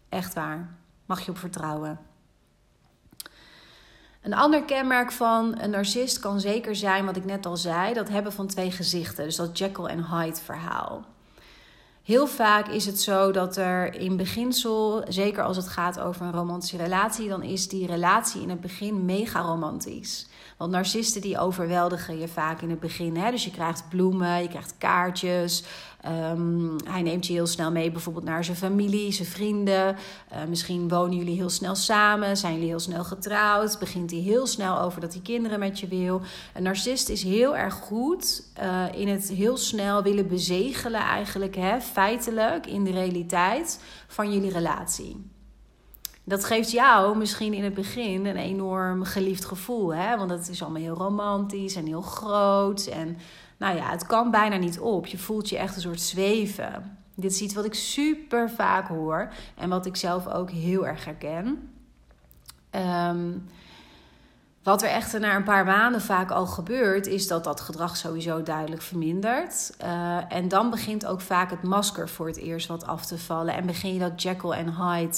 [0.09, 0.75] Echt waar.
[1.05, 1.99] Mag je op vertrouwen.
[4.29, 8.09] Een ander kenmerk van een narcist kan zeker zijn, wat ik net al zei, dat
[8.09, 9.23] hebben van twee gezichten.
[9.23, 11.05] Dus dat Jekyll en Hyde verhaal.
[12.03, 16.31] Heel vaak is het zo dat er in beginsel, zeker als het gaat over een
[16.31, 20.27] romantische relatie, dan is die relatie in het begin mega romantisch.
[20.57, 23.17] Want narcisten die overweldigen je vaak in het begin.
[23.17, 23.31] Hè?
[23.31, 25.63] Dus je krijgt bloemen, je krijgt kaartjes.
[26.07, 29.95] Um, hij neemt je heel snel mee bijvoorbeeld naar zijn familie, zijn vrienden.
[30.31, 33.79] Uh, misschien wonen jullie heel snel samen, zijn jullie heel snel getrouwd.
[33.79, 36.21] Begint hij heel snel over dat hij kinderen met je wil.
[36.53, 41.81] Een narcist is heel erg goed uh, in het heel snel willen bezegelen eigenlijk, hè,
[41.81, 45.25] feitelijk in de realiteit van jullie relatie.
[46.23, 49.93] Dat geeft jou misschien in het begin een enorm geliefd gevoel.
[49.93, 50.17] Hè?
[50.17, 52.85] Want het is allemaal heel romantisch en heel groot.
[52.85, 53.17] En
[53.59, 55.05] nou ja, het kan bijna niet op.
[55.05, 56.97] Je voelt je echt een soort zweven.
[57.15, 59.31] Dit is iets wat ik super vaak hoor.
[59.55, 61.73] En wat ik zelf ook heel erg herken.
[62.71, 63.47] Um,
[64.63, 68.43] wat er echter na een paar maanden vaak al gebeurt, is dat dat gedrag sowieso
[68.43, 69.71] duidelijk vermindert.
[69.83, 73.53] Uh, en dan begint ook vaak het masker voor het eerst wat af te vallen.
[73.53, 75.17] En begin je dat Jekyll en Hyde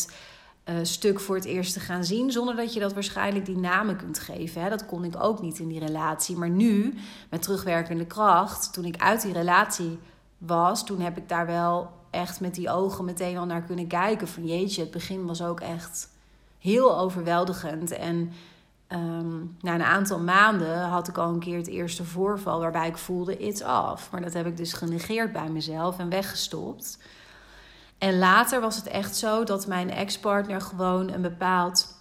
[0.66, 2.32] uh, stuk voor het eerst te gaan zien.
[2.32, 4.62] Zonder dat je dat waarschijnlijk die namen kunt geven.
[4.62, 4.70] Hè.
[4.70, 6.38] Dat kon ik ook niet in die relatie.
[6.38, 6.94] Maar nu,
[7.30, 10.00] met terugwerkende kracht, toen ik uit die relatie
[10.38, 14.28] was, toen heb ik daar wel echt met die ogen meteen al naar kunnen kijken.
[14.28, 16.10] Van jeetje, het begin was ook echt
[16.60, 17.92] heel overweldigend.
[17.92, 18.32] En
[18.90, 22.98] um, na een aantal maanden had ik al een keer het eerste voorval waarbij ik
[22.98, 24.12] voelde: it's off.
[24.12, 26.98] Maar dat heb ik dus genegeerd bij mezelf en weggestopt.
[28.02, 31.98] En later was het echt zo dat mijn ex-partner gewoon een bepaald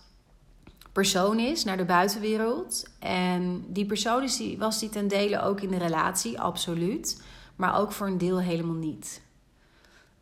[0.92, 2.90] persoon is naar de buitenwereld.
[2.98, 7.22] En die persoon was die ten dele ook in de relatie, absoluut.
[7.56, 9.22] Maar ook voor een deel helemaal niet.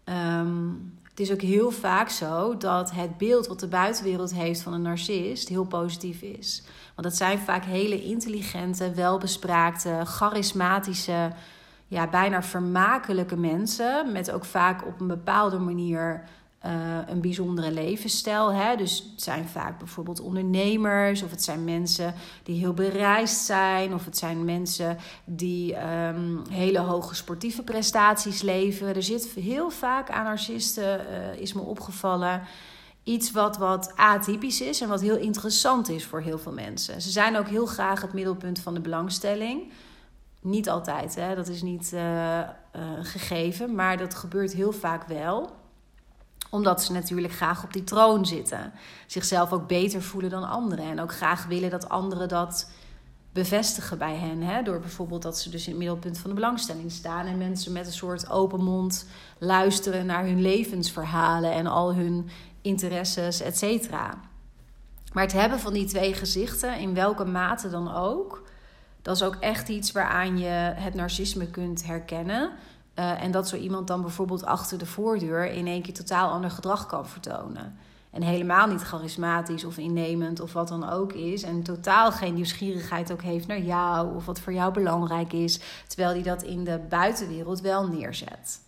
[0.04, 4.72] Um, het is ook heel vaak zo dat het beeld wat de buitenwereld heeft van
[4.72, 6.62] een narcist heel positief is.
[6.94, 11.32] Want het zijn vaak hele intelligente, welbespraakte, charismatische
[11.88, 14.12] ja, bijna vermakelijke mensen.
[14.12, 16.24] Met ook vaak op een bepaalde manier
[16.66, 16.72] uh,
[17.07, 18.53] een bijzondere levensstijl.
[18.53, 18.77] Hè?
[18.77, 24.05] Dus het zijn vaak bijvoorbeeld ondernemers, of het zijn mensen die heel bereisd zijn, of
[24.05, 28.94] het zijn mensen die um, hele hoge sportieve prestaties leveren.
[28.94, 32.42] Er zit heel vaak aan narcisten, uh, is me opgevallen.
[33.03, 37.03] Iets wat, wat atypisch is en wat heel interessant is voor heel veel mensen.
[37.03, 39.72] Ze zijn ook heel graag het middelpunt van de belangstelling.
[40.48, 41.34] Niet altijd, hè?
[41.34, 42.48] dat is niet uh,
[43.02, 45.56] gegeven, maar dat gebeurt heel vaak wel
[46.50, 48.72] omdat ze natuurlijk graag op die troon zitten.
[49.06, 50.84] Zichzelf ook beter voelen dan anderen.
[50.84, 52.70] En ook graag willen dat anderen dat
[53.32, 54.42] bevestigen bij hen.
[54.42, 54.62] Hè?
[54.62, 57.26] Door bijvoorbeeld dat ze dus in het middelpunt van de belangstelling staan.
[57.26, 59.06] En mensen met een soort open mond
[59.38, 62.28] luisteren naar hun levensverhalen en al hun
[62.62, 64.20] interesses, et cetera.
[65.12, 68.42] Maar het hebben van die twee gezichten, in welke mate dan ook,
[69.08, 72.50] dat is ook echt iets waaraan je het narcisme kunt herkennen.
[72.94, 76.50] Uh, en dat zo iemand dan bijvoorbeeld achter de voordeur in één keer totaal ander
[76.50, 77.78] gedrag kan vertonen.
[78.10, 81.42] En helemaal niet charismatisch of innemend of wat dan ook is.
[81.42, 85.60] En totaal geen nieuwsgierigheid ook heeft naar jou of wat voor jou belangrijk is.
[85.86, 88.60] Terwijl hij dat in de buitenwereld wel neerzet.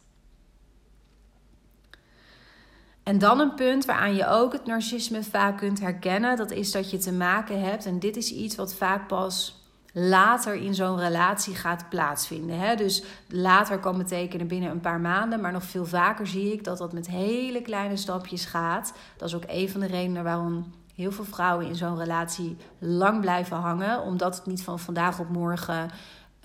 [3.03, 6.37] En dan een punt waaraan je ook het narcisme vaak kunt herkennen.
[6.37, 7.87] Dat is dat je te maken hebt.
[7.87, 9.60] En dit is iets wat vaak pas
[9.92, 12.59] later in zo'n relatie gaat plaatsvinden.
[12.59, 12.74] Hè?
[12.74, 16.79] Dus later kan betekenen binnen een paar maanden, maar nog veel vaker zie ik dat
[16.79, 18.92] dat met hele kleine stapjes gaat.
[19.16, 23.20] Dat is ook een van de redenen waarom heel veel vrouwen in zo'n relatie lang
[23.20, 25.90] blijven hangen, omdat het niet van vandaag op morgen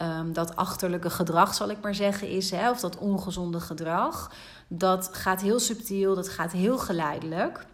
[0.01, 2.69] um, dat achterlijke gedrag, zal ik maar zeggen, is, hè?
[2.69, 4.31] of dat ongezonde gedrag.
[4.67, 7.65] Dat gaat heel subtiel, dat gaat heel geleidelijk.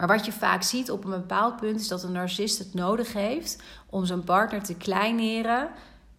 [0.00, 3.12] Maar wat je vaak ziet op een bepaald punt is dat een narcist het nodig
[3.12, 5.68] heeft om zijn partner te kleineren.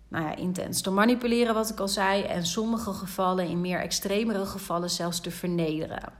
[0.08, 2.24] Nou ja, intens te manipuleren, wat ik al zei.
[2.24, 6.14] En sommige gevallen, in meer extremere gevallen, zelfs te vernederen.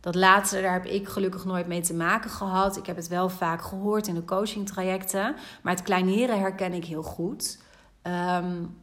[0.00, 2.76] Dat laatste, daar heb ik gelukkig nooit mee te maken gehad.
[2.76, 5.36] Ik heb het wel vaak gehoord in de coachingtrajecten.
[5.62, 7.58] Maar het kleineren herken ik heel goed.
[8.02, 8.76] Um,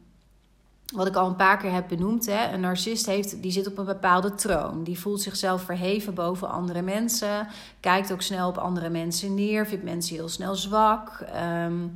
[0.92, 3.78] wat ik al een paar keer heb benoemd, hè, een narcist heeft, die zit op
[3.78, 4.84] een bepaalde troon.
[4.84, 7.48] Die voelt zichzelf verheven boven andere mensen,
[7.80, 11.24] kijkt ook snel op andere mensen neer, vindt mensen heel snel zwak.
[11.64, 11.92] Um,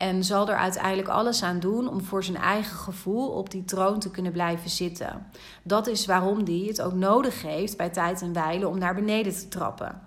[0.00, 3.98] en zal er uiteindelijk alles aan doen om voor zijn eigen gevoel op die troon
[3.98, 5.26] te kunnen blijven zitten.
[5.62, 9.32] Dat is waarom hij het ook nodig heeft bij tijd en wijle om naar beneden
[9.32, 10.00] te trappen.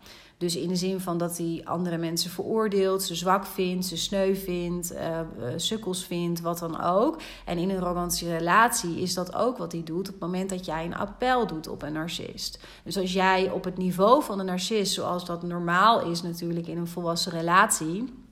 [0.43, 4.35] Dus in de zin van dat hij andere mensen veroordeelt, ze zwak vindt, ze sneu
[4.35, 5.19] vindt, uh,
[5.55, 7.21] sukkels vindt, wat dan ook.
[7.45, 10.65] En in een romantische relatie is dat ook wat hij doet op het moment dat
[10.65, 12.59] jij een appel doet op een narcist.
[12.83, 16.77] Dus als jij op het niveau van een narcist, zoals dat normaal is natuurlijk in
[16.77, 18.22] een volwassen relatie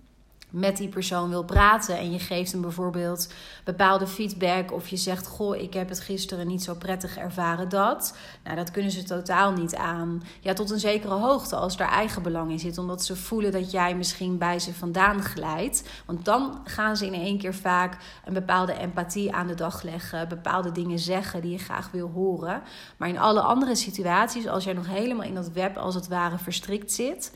[0.51, 3.33] met die persoon wil praten en je geeft hem bijvoorbeeld
[3.63, 8.17] bepaalde feedback of je zegt: Goh, ik heb het gisteren niet zo prettig ervaren dat.
[8.43, 10.23] Nou, dat kunnen ze totaal niet aan.
[10.39, 13.71] Ja, tot een zekere hoogte als er eigen belang in zit, omdat ze voelen dat
[13.71, 15.89] jij misschien bij ze vandaan glijdt.
[16.05, 20.27] Want dan gaan ze in één keer vaak een bepaalde empathie aan de dag leggen,
[20.27, 22.61] bepaalde dingen zeggen die je graag wil horen.
[22.97, 26.37] Maar in alle andere situaties, als jij nog helemaal in dat web als het ware
[26.37, 27.33] verstrikt zit,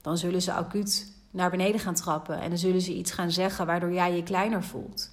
[0.00, 2.40] dan zullen ze acuut naar beneden gaan trappen.
[2.40, 5.10] En dan zullen ze iets gaan zeggen waardoor jij je kleiner voelt.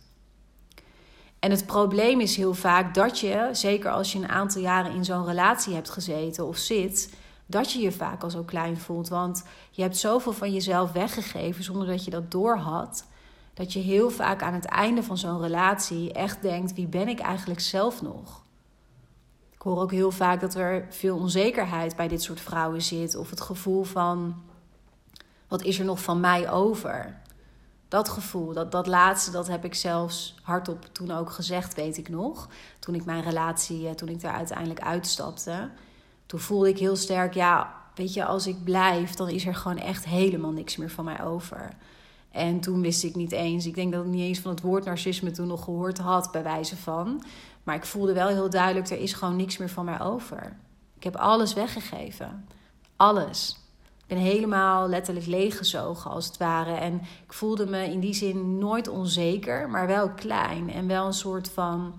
[1.40, 5.06] En het probleem is heel vaak dat je, zeker als je een aantal jaren in
[5.06, 7.14] zo'n relatie hebt gezeten of zit,
[7.46, 9.10] dat je je vaak al zo klein voelt.
[9.10, 13.06] Want je hebt zoveel van jezelf weggegeven zonder dat je dat doorhad.
[13.54, 17.20] Dat je heel vaak aan het einde van zo'n relatie echt denkt: wie ben ik
[17.20, 18.44] eigenlijk zelf nog?
[19.54, 23.16] Ik hoor ook heel vaak dat er veel onzekerheid bij dit soort vrouwen zit.
[23.16, 24.36] Of het gevoel van
[25.52, 27.22] wat is er nog van mij over?
[27.88, 32.10] Dat gevoel, dat, dat laatste, dat heb ik zelfs hardop toen ook gezegd, weet ik
[32.10, 32.50] nog.
[32.80, 35.70] Toen ik mijn relatie, eh, toen ik daar uiteindelijk uitstapte.
[36.26, 39.78] Toen voelde ik heel sterk, ja, weet je, als ik blijf, dan is er gewoon
[39.78, 41.70] echt helemaal niks meer van mij over.
[42.30, 44.86] En toen wist ik niet eens, ik denk dat ik niet eens van het woord
[44.86, 47.24] narcisme toen nog gehoord had, bij wijze van.
[47.64, 50.58] Maar ik voelde wel heel duidelijk, er is gewoon niks meer van mij over.
[50.96, 52.48] Ik heb alles weggegeven.
[52.96, 53.61] Alles
[54.14, 56.74] ben helemaal letterlijk leeggezogen als het ware.
[56.74, 60.72] En ik voelde me in die zin nooit onzeker, maar wel klein.
[60.72, 61.94] En wel een soort van,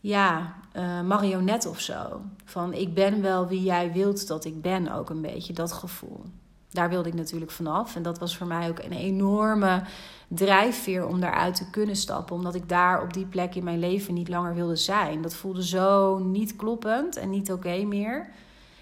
[0.00, 2.20] ja, uh, marionet of zo.
[2.44, 6.22] Van ik ben wel wie jij wilt dat ik ben, ook een beetje dat gevoel.
[6.70, 7.96] Daar wilde ik natuurlijk vanaf.
[7.96, 9.82] En dat was voor mij ook een enorme
[10.28, 12.36] drijfveer om daaruit te kunnen stappen.
[12.36, 15.22] Omdat ik daar op die plek in mijn leven niet langer wilde zijn.
[15.22, 18.28] Dat voelde zo niet kloppend en niet oké meer.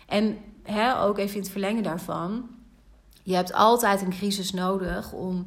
[0.07, 0.39] En
[0.71, 2.49] hè, ook even in het verlengen daarvan.
[3.23, 5.47] Je hebt altijd een crisis nodig om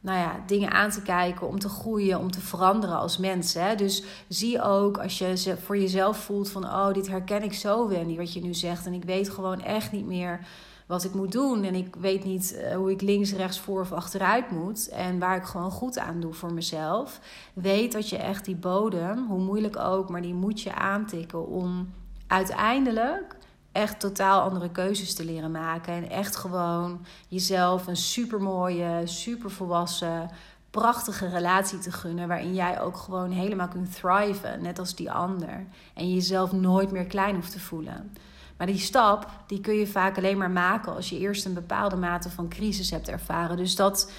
[0.00, 3.54] nou ja, dingen aan te kijken, om te groeien, om te veranderen als mens.
[3.54, 3.74] Hè?
[3.74, 8.16] Dus zie ook als je voor jezelf voelt van, oh, dit herken ik zo, Wendy,
[8.16, 8.86] wat je nu zegt.
[8.86, 10.40] En ik weet gewoon echt niet meer
[10.86, 11.64] wat ik moet doen.
[11.64, 14.88] En ik weet niet eh, hoe ik links, rechts, voor of achteruit moet.
[14.88, 17.20] En waar ik gewoon goed aan doe voor mezelf.
[17.52, 21.92] Weet dat je echt die bodem, hoe moeilijk ook, maar die moet je aantikken om
[22.26, 23.36] uiteindelijk
[23.78, 25.94] echt totaal andere keuzes te leren maken.
[25.94, 30.30] En echt gewoon jezelf een supermooie, supervolwassen,
[30.70, 32.28] prachtige relatie te gunnen.
[32.28, 35.66] Waarin jij ook gewoon helemaal kunt thriven, net als die ander.
[35.94, 38.12] En jezelf nooit meer klein hoeft te voelen.
[38.56, 41.96] Maar die stap, die kun je vaak alleen maar maken als je eerst een bepaalde
[41.96, 43.56] mate van crisis hebt ervaren.
[43.56, 44.10] Dus dat,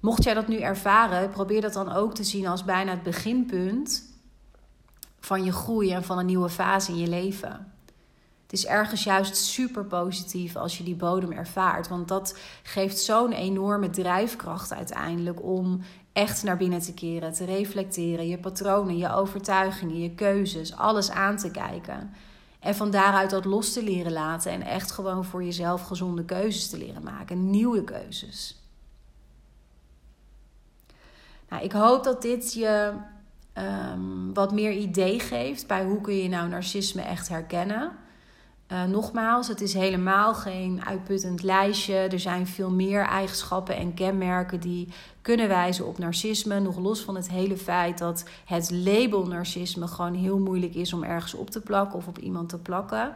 [0.00, 4.02] mocht jij dat nu ervaren, probeer dat dan ook te zien als bijna het beginpunt
[5.20, 7.72] van je groei en van een nieuwe fase in je leven.
[8.48, 11.88] Het is ergens juist super positief als je die bodem ervaart.
[11.88, 15.80] Want dat geeft zo'n enorme drijfkracht uiteindelijk om
[16.12, 21.36] echt naar binnen te keren, te reflecteren, je patronen, je overtuigingen, je keuzes, alles aan
[21.36, 22.12] te kijken.
[22.60, 26.68] En van daaruit dat los te leren laten en echt gewoon voor jezelf gezonde keuzes
[26.68, 28.62] te leren maken, nieuwe keuzes.
[31.48, 32.92] Nou, ik hoop dat dit je
[33.54, 38.06] um, wat meer idee geeft bij hoe kun je nou narcisme echt herkennen.
[38.72, 41.94] Uh, nogmaals, het is helemaal geen uitputtend lijstje.
[41.94, 44.88] Er zijn veel meer eigenschappen en kenmerken die
[45.22, 46.60] kunnen wijzen op narcisme.
[46.60, 51.02] Nog los van het hele feit dat het label narcisme gewoon heel moeilijk is om
[51.02, 53.14] ergens op te plakken of op iemand te plakken.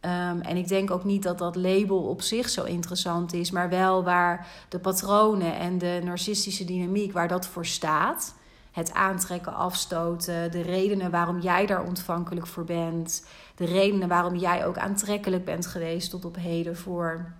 [0.00, 3.68] Um, en ik denk ook niet dat dat label op zich zo interessant is, maar
[3.68, 8.34] wel waar de patronen en de narcistische dynamiek, waar dat voor staat.
[8.70, 13.24] Het aantrekken, afstoten, de redenen waarom jij daar ontvankelijk voor bent
[13.54, 17.32] de redenen waarom jij ook aantrekkelijk bent geweest tot op heden voor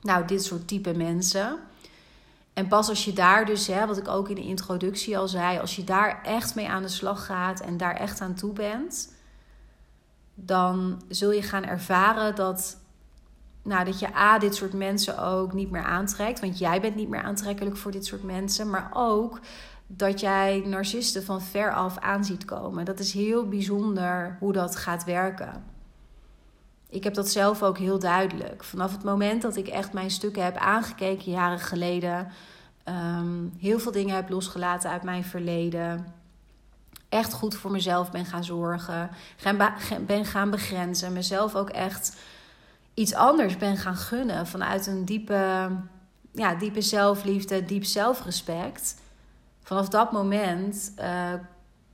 [0.00, 1.58] nou, dit soort type mensen.
[2.52, 5.58] En pas als je daar dus, hè, wat ik ook in de introductie al zei,
[5.58, 9.12] als je daar echt mee aan de slag gaat en daar echt aan toe bent,
[10.34, 12.78] dan zul je gaan ervaren dat,
[13.62, 16.40] nou, dat je A, dit soort mensen ook niet meer aantrekt.
[16.40, 18.70] Want jij bent niet meer aantrekkelijk voor dit soort mensen.
[18.70, 19.40] Maar ook
[19.96, 22.84] dat jij narcisten van ver af aan ziet komen.
[22.84, 25.64] Dat is heel bijzonder hoe dat gaat werken.
[26.88, 28.64] Ik heb dat zelf ook heel duidelijk.
[28.64, 32.28] Vanaf het moment dat ik echt mijn stukken heb aangekeken jaren geleden,
[32.84, 36.06] ehm, heel veel dingen heb losgelaten uit mijn verleden,
[37.08, 39.10] echt goed voor mezelf ben gaan zorgen,
[40.06, 42.16] ben gaan begrenzen, mezelf ook echt
[42.94, 45.70] iets anders ben gaan gunnen vanuit een diepe,
[46.32, 48.99] ja, diepe zelfliefde, diep zelfrespect
[49.70, 51.32] vanaf dat moment uh,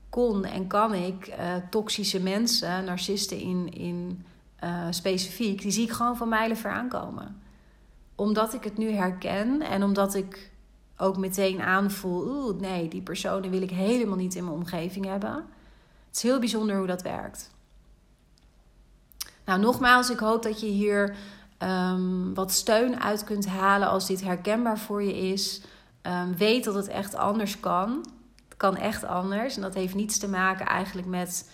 [0.08, 4.24] kon en kan ik uh, toxische mensen, narcisten in, in
[4.64, 7.42] uh, specifiek, die zie ik gewoon van mijlen ver aankomen.
[8.14, 10.50] Omdat ik het nu herken en omdat ik
[10.96, 15.34] ook meteen aanvoel: oeh, nee, die personen wil ik helemaal niet in mijn omgeving hebben.
[16.06, 17.50] Het is heel bijzonder hoe dat werkt.
[19.44, 21.16] Nou, nogmaals, ik hoop dat je hier
[21.62, 25.62] um, wat steun uit kunt halen als dit herkenbaar voor je is.
[26.06, 28.06] Um, weet dat het echt anders kan.
[28.48, 29.56] Het kan echt anders.
[29.56, 31.50] En dat heeft niets te maken eigenlijk met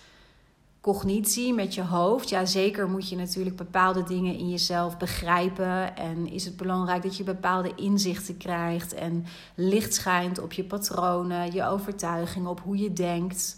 [0.81, 2.29] cognitie, met je hoofd.
[2.29, 5.95] Ja, zeker moet je natuurlijk bepaalde dingen in jezelf begrijpen.
[5.95, 8.93] En is het belangrijk dat je bepaalde inzichten krijgt.
[8.93, 9.25] En
[9.55, 13.55] licht schijnt op je patronen, je overtuigingen, op hoe je denkt.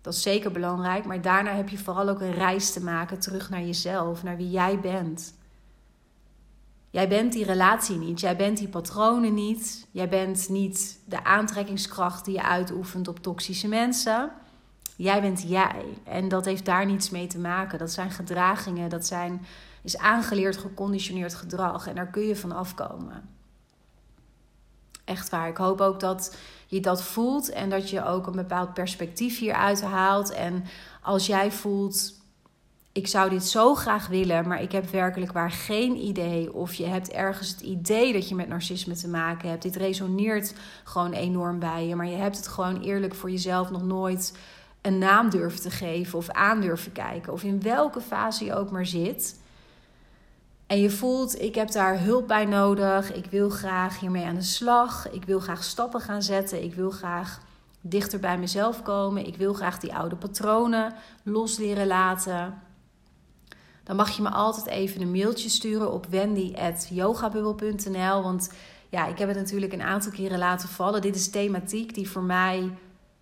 [0.00, 1.04] Dat is zeker belangrijk.
[1.04, 4.50] Maar daarna heb je vooral ook een reis te maken terug naar jezelf, naar wie
[4.50, 5.34] jij bent.
[6.98, 12.24] Jij bent die relatie niet, jij bent die patronen niet, jij bent niet de aantrekkingskracht
[12.24, 14.30] die je uitoefent op toxische mensen.
[14.96, 17.78] Jij bent jij en dat heeft daar niets mee te maken.
[17.78, 19.46] Dat zijn gedragingen, dat zijn,
[19.82, 23.28] is aangeleerd, geconditioneerd gedrag en daar kun je van afkomen.
[25.04, 25.48] Echt waar.
[25.48, 26.36] Ik hoop ook dat
[26.66, 30.30] je dat voelt en dat je ook een bepaald perspectief hieruit haalt.
[30.30, 30.64] En
[31.02, 32.17] als jij voelt,
[32.98, 36.54] ik zou dit zo graag willen, maar ik heb werkelijk waar geen idee.
[36.54, 39.62] Of je hebt ergens het idee dat je met narcisme te maken hebt.
[39.62, 43.82] Dit resoneert gewoon enorm bij je, maar je hebt het gewoon eerlijk voor jezelf nog
[43.82, 44.38] nooit
[44.82, 47.32] een naam durven te geven of aan durven kijken.
[47.32, 49.40] Of in welke fase je ook maar zit.
[50.66, 53.12] En je voelt, ik heb daar hulp bij nodig.
[53.12, 55.10] Ik wil graag hiermee aan de slag.
[55.10, 56.62] Ik wil graag stappen gaan zetten.
[56.62, 57.40] Ik wil graag
[57.80, 59.26] dichter bij mezelf komen.
[59.26, 62.66] Ik wil graag die oude patronen los leren laten
[63.88, 68.22] dan mag je me altijd even een mailtje sturen op wendy.yogabubbel.nl.
[68.22, 68.52] Want
[68.88, 71.00] ja, ik heb het natuurlijk een aantal keren laten vallen.
[71.00, 72.70] Dit is thematiek die voor mij,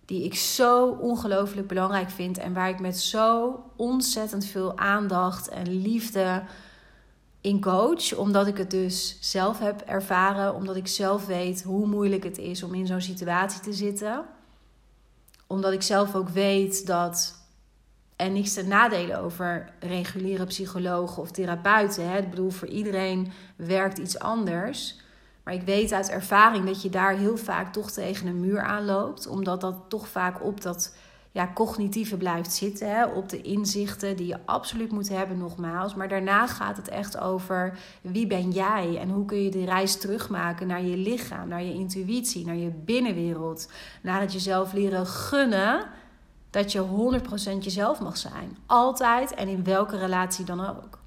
[0.05, 2.37] die ik zo ongelooflijk belangrijk vind.
[2.37, 6.43] En waar ik met zo ontzettend veel aandacht en liefde
[7.41, 12.23] in coach, omdat ik het dus zelf heb ervaren, omdat ik zelf weet hoe moeilijk
[12.23, 14.25] het is om in zo'n situatie te zitten.
[15.47, 17.36] Omdat ik zelf ook weet dat
[18.17, 22.09] en niks te nadelen over reguliere psychologen of therapeuten.
[22.09, 22.17] Hè.
[22.17, 24.95] Ik bedoel, voor iedereen werkt iets anders.
[25.43, 29.27] Maar ik weet uit ervaring dat je daar heel vaak toch tegen een muur aanloopt.
[29.27, 30.95] Omdat dat toch vaak op dat
[31.31, 32.89] ja, cognitieve blijft zitten.
[32.89, 35.95] Hè, op de inzichten die je absoluut moet hebben, nogmaals.
[35.95, 39.97] Maar daarna gaat het echt over wie ben jij en hoe kun je de reis
[39.97, 43.71] terugmaken naar je lichaam, naar je intuïtie, naar je binnenwereld.
[44.01, 45.85] Naar het jezelf leren gunnen
[46.57, 47.19] dat je
[47.55, 48.57] 100% jezelf mag zijn.
[48.65, 50.99] Altijd en in welke relatie dan ook.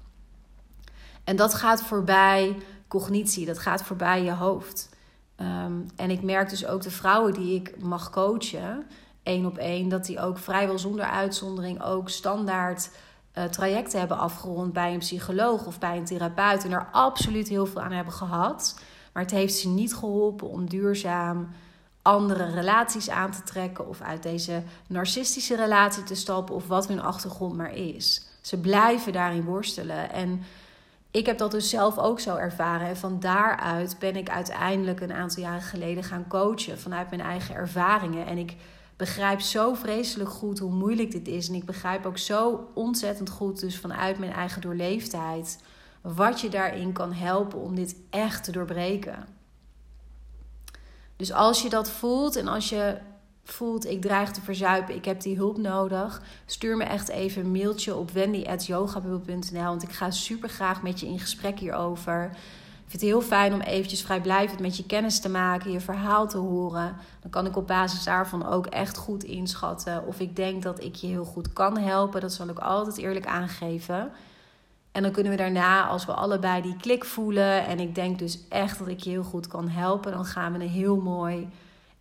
[1.23, 4.89] En dat gaat voorbij cognitie, dat gaat voorbij je hoofd.
[5.35, 8.85] Ehm, en ik merk dus ook de vrouwen die ik mag coachen
[9.23, 12.89] één op één, dat die ook vrijwel zonder uitzondering ook standaard
[13.37, 17.65] uh, trajecten hebben afgerond bij een psycholoog of bij een therapeut en er absoluut heel
[17.65, 18.79] veel aan hebben gehad.
[19.13, 21.49] Maar het heeft ze niet geholpen om duurzaam
[22.01, 27.01] andere relaties aan te trekken of uit deze narcistische relatie te stappen of wat hun
[27.01, 28.25] achtergrond maar is.
[28.41, 30.43] Ze blijven daarin worstelen en
[31.11, 32.87] ik heb dat dus zelf ook zo ervaren.
[32.87, 37.55] En van daaruit ben ik uiteindelijk een aantal jaren geleden gaan coachen vanuit mijn eigen
[37.55, 38.25] ervaringen.
[38.25, 38.55] En ik
[38.97, 41.47] begrijp zo vreselijk goed hoe moeilijk dit is.
[41.47, 45.59] En ik begrijp ook zo ontzettend goed, dus vanuit mijn eigen doorleefdheid,
[46.01, 49.40] wat je daarin kan helpen om dit echt te doorbreken.
[51.21, 52.97] Dus als je dat voelt en als je
[53.43, 57.51] voelt, ik dreig te verzuipen, ik heb die hulp nodig, stuur me echt even een
[57.51, 62.31] mailtje op wendy.yogabubble.nl, want ik ga super graag met je in gesprek hierover
[62.91, 66.37] vind het heel fijn om eventjes vrijblijvend met je kennis te maken, je verhaal te
[66.37, 66.95] horen.
[67.21, 70.95] Dan kan ik op basis daarvan ook echt goed inschatten of ik denk dat ik
[70.95, 72.21] je heel goed kan helpen.
[72.21, 74.11] Dat zal ik altijd eerlijk aangeven.
[74.91, 78.47] En dan kunnen we daarna, als we allebei die klik voelen en ik denk dus
[78.49, 81.47] echt dat ik je heel goed kan helpen, dan gaan we een heel mooi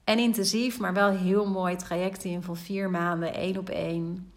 [0.05, 4.33] en intensief, maar wel heel mooi traject in van vier maanden, één op één.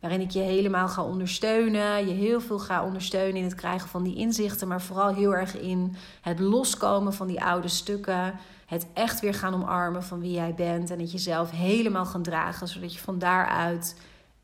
[0.00, 2.06] Waarin ik je helemaal ga ondersteunen.
[2.06, 4.68] Je heel veel ga ondersteunen in het krijgen van die inzichten.
[4.68, 8.34] Maar vooral heel erg in het loskomen van die oude stukken.
[8.66, 10.90] Het echt weer gaan omarmen van wie jij bent.
[10.90, 12.68] En het jezelf helemaal gaan dragen.
[12.68, 13.96] Zodat je van daaruit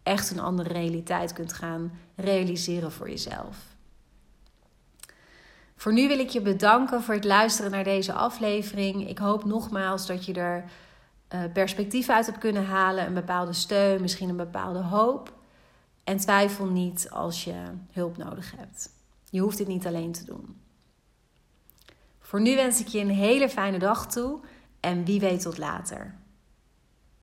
[0.05, 3.57] echt een andere realiteit kunt gaan realiseren voor jezelf.
[5.77, 9.09] Voor nu wil ik je bedanken voor het luisteren naar deze aflevering.
[9.09, 10.65] Ik hoop nogmaals dat je er
[11.29, 13.07] eh, perspectief uit hebt kunnen halen.
[13.07, 15.33] Een bepaalde steun, misschien een bepaalde hoop.
[16.05, 17.55] En twijfel niet als je
[17.93, 18.91] hulp nodig hebt.
[19.31, 20.61] Je hoeft dit niet alleen te doen.
[22.21, 24.41] Voor nu wens ik je een hele fijne dag toe
[24.81, 26.15] en wie weet tot later.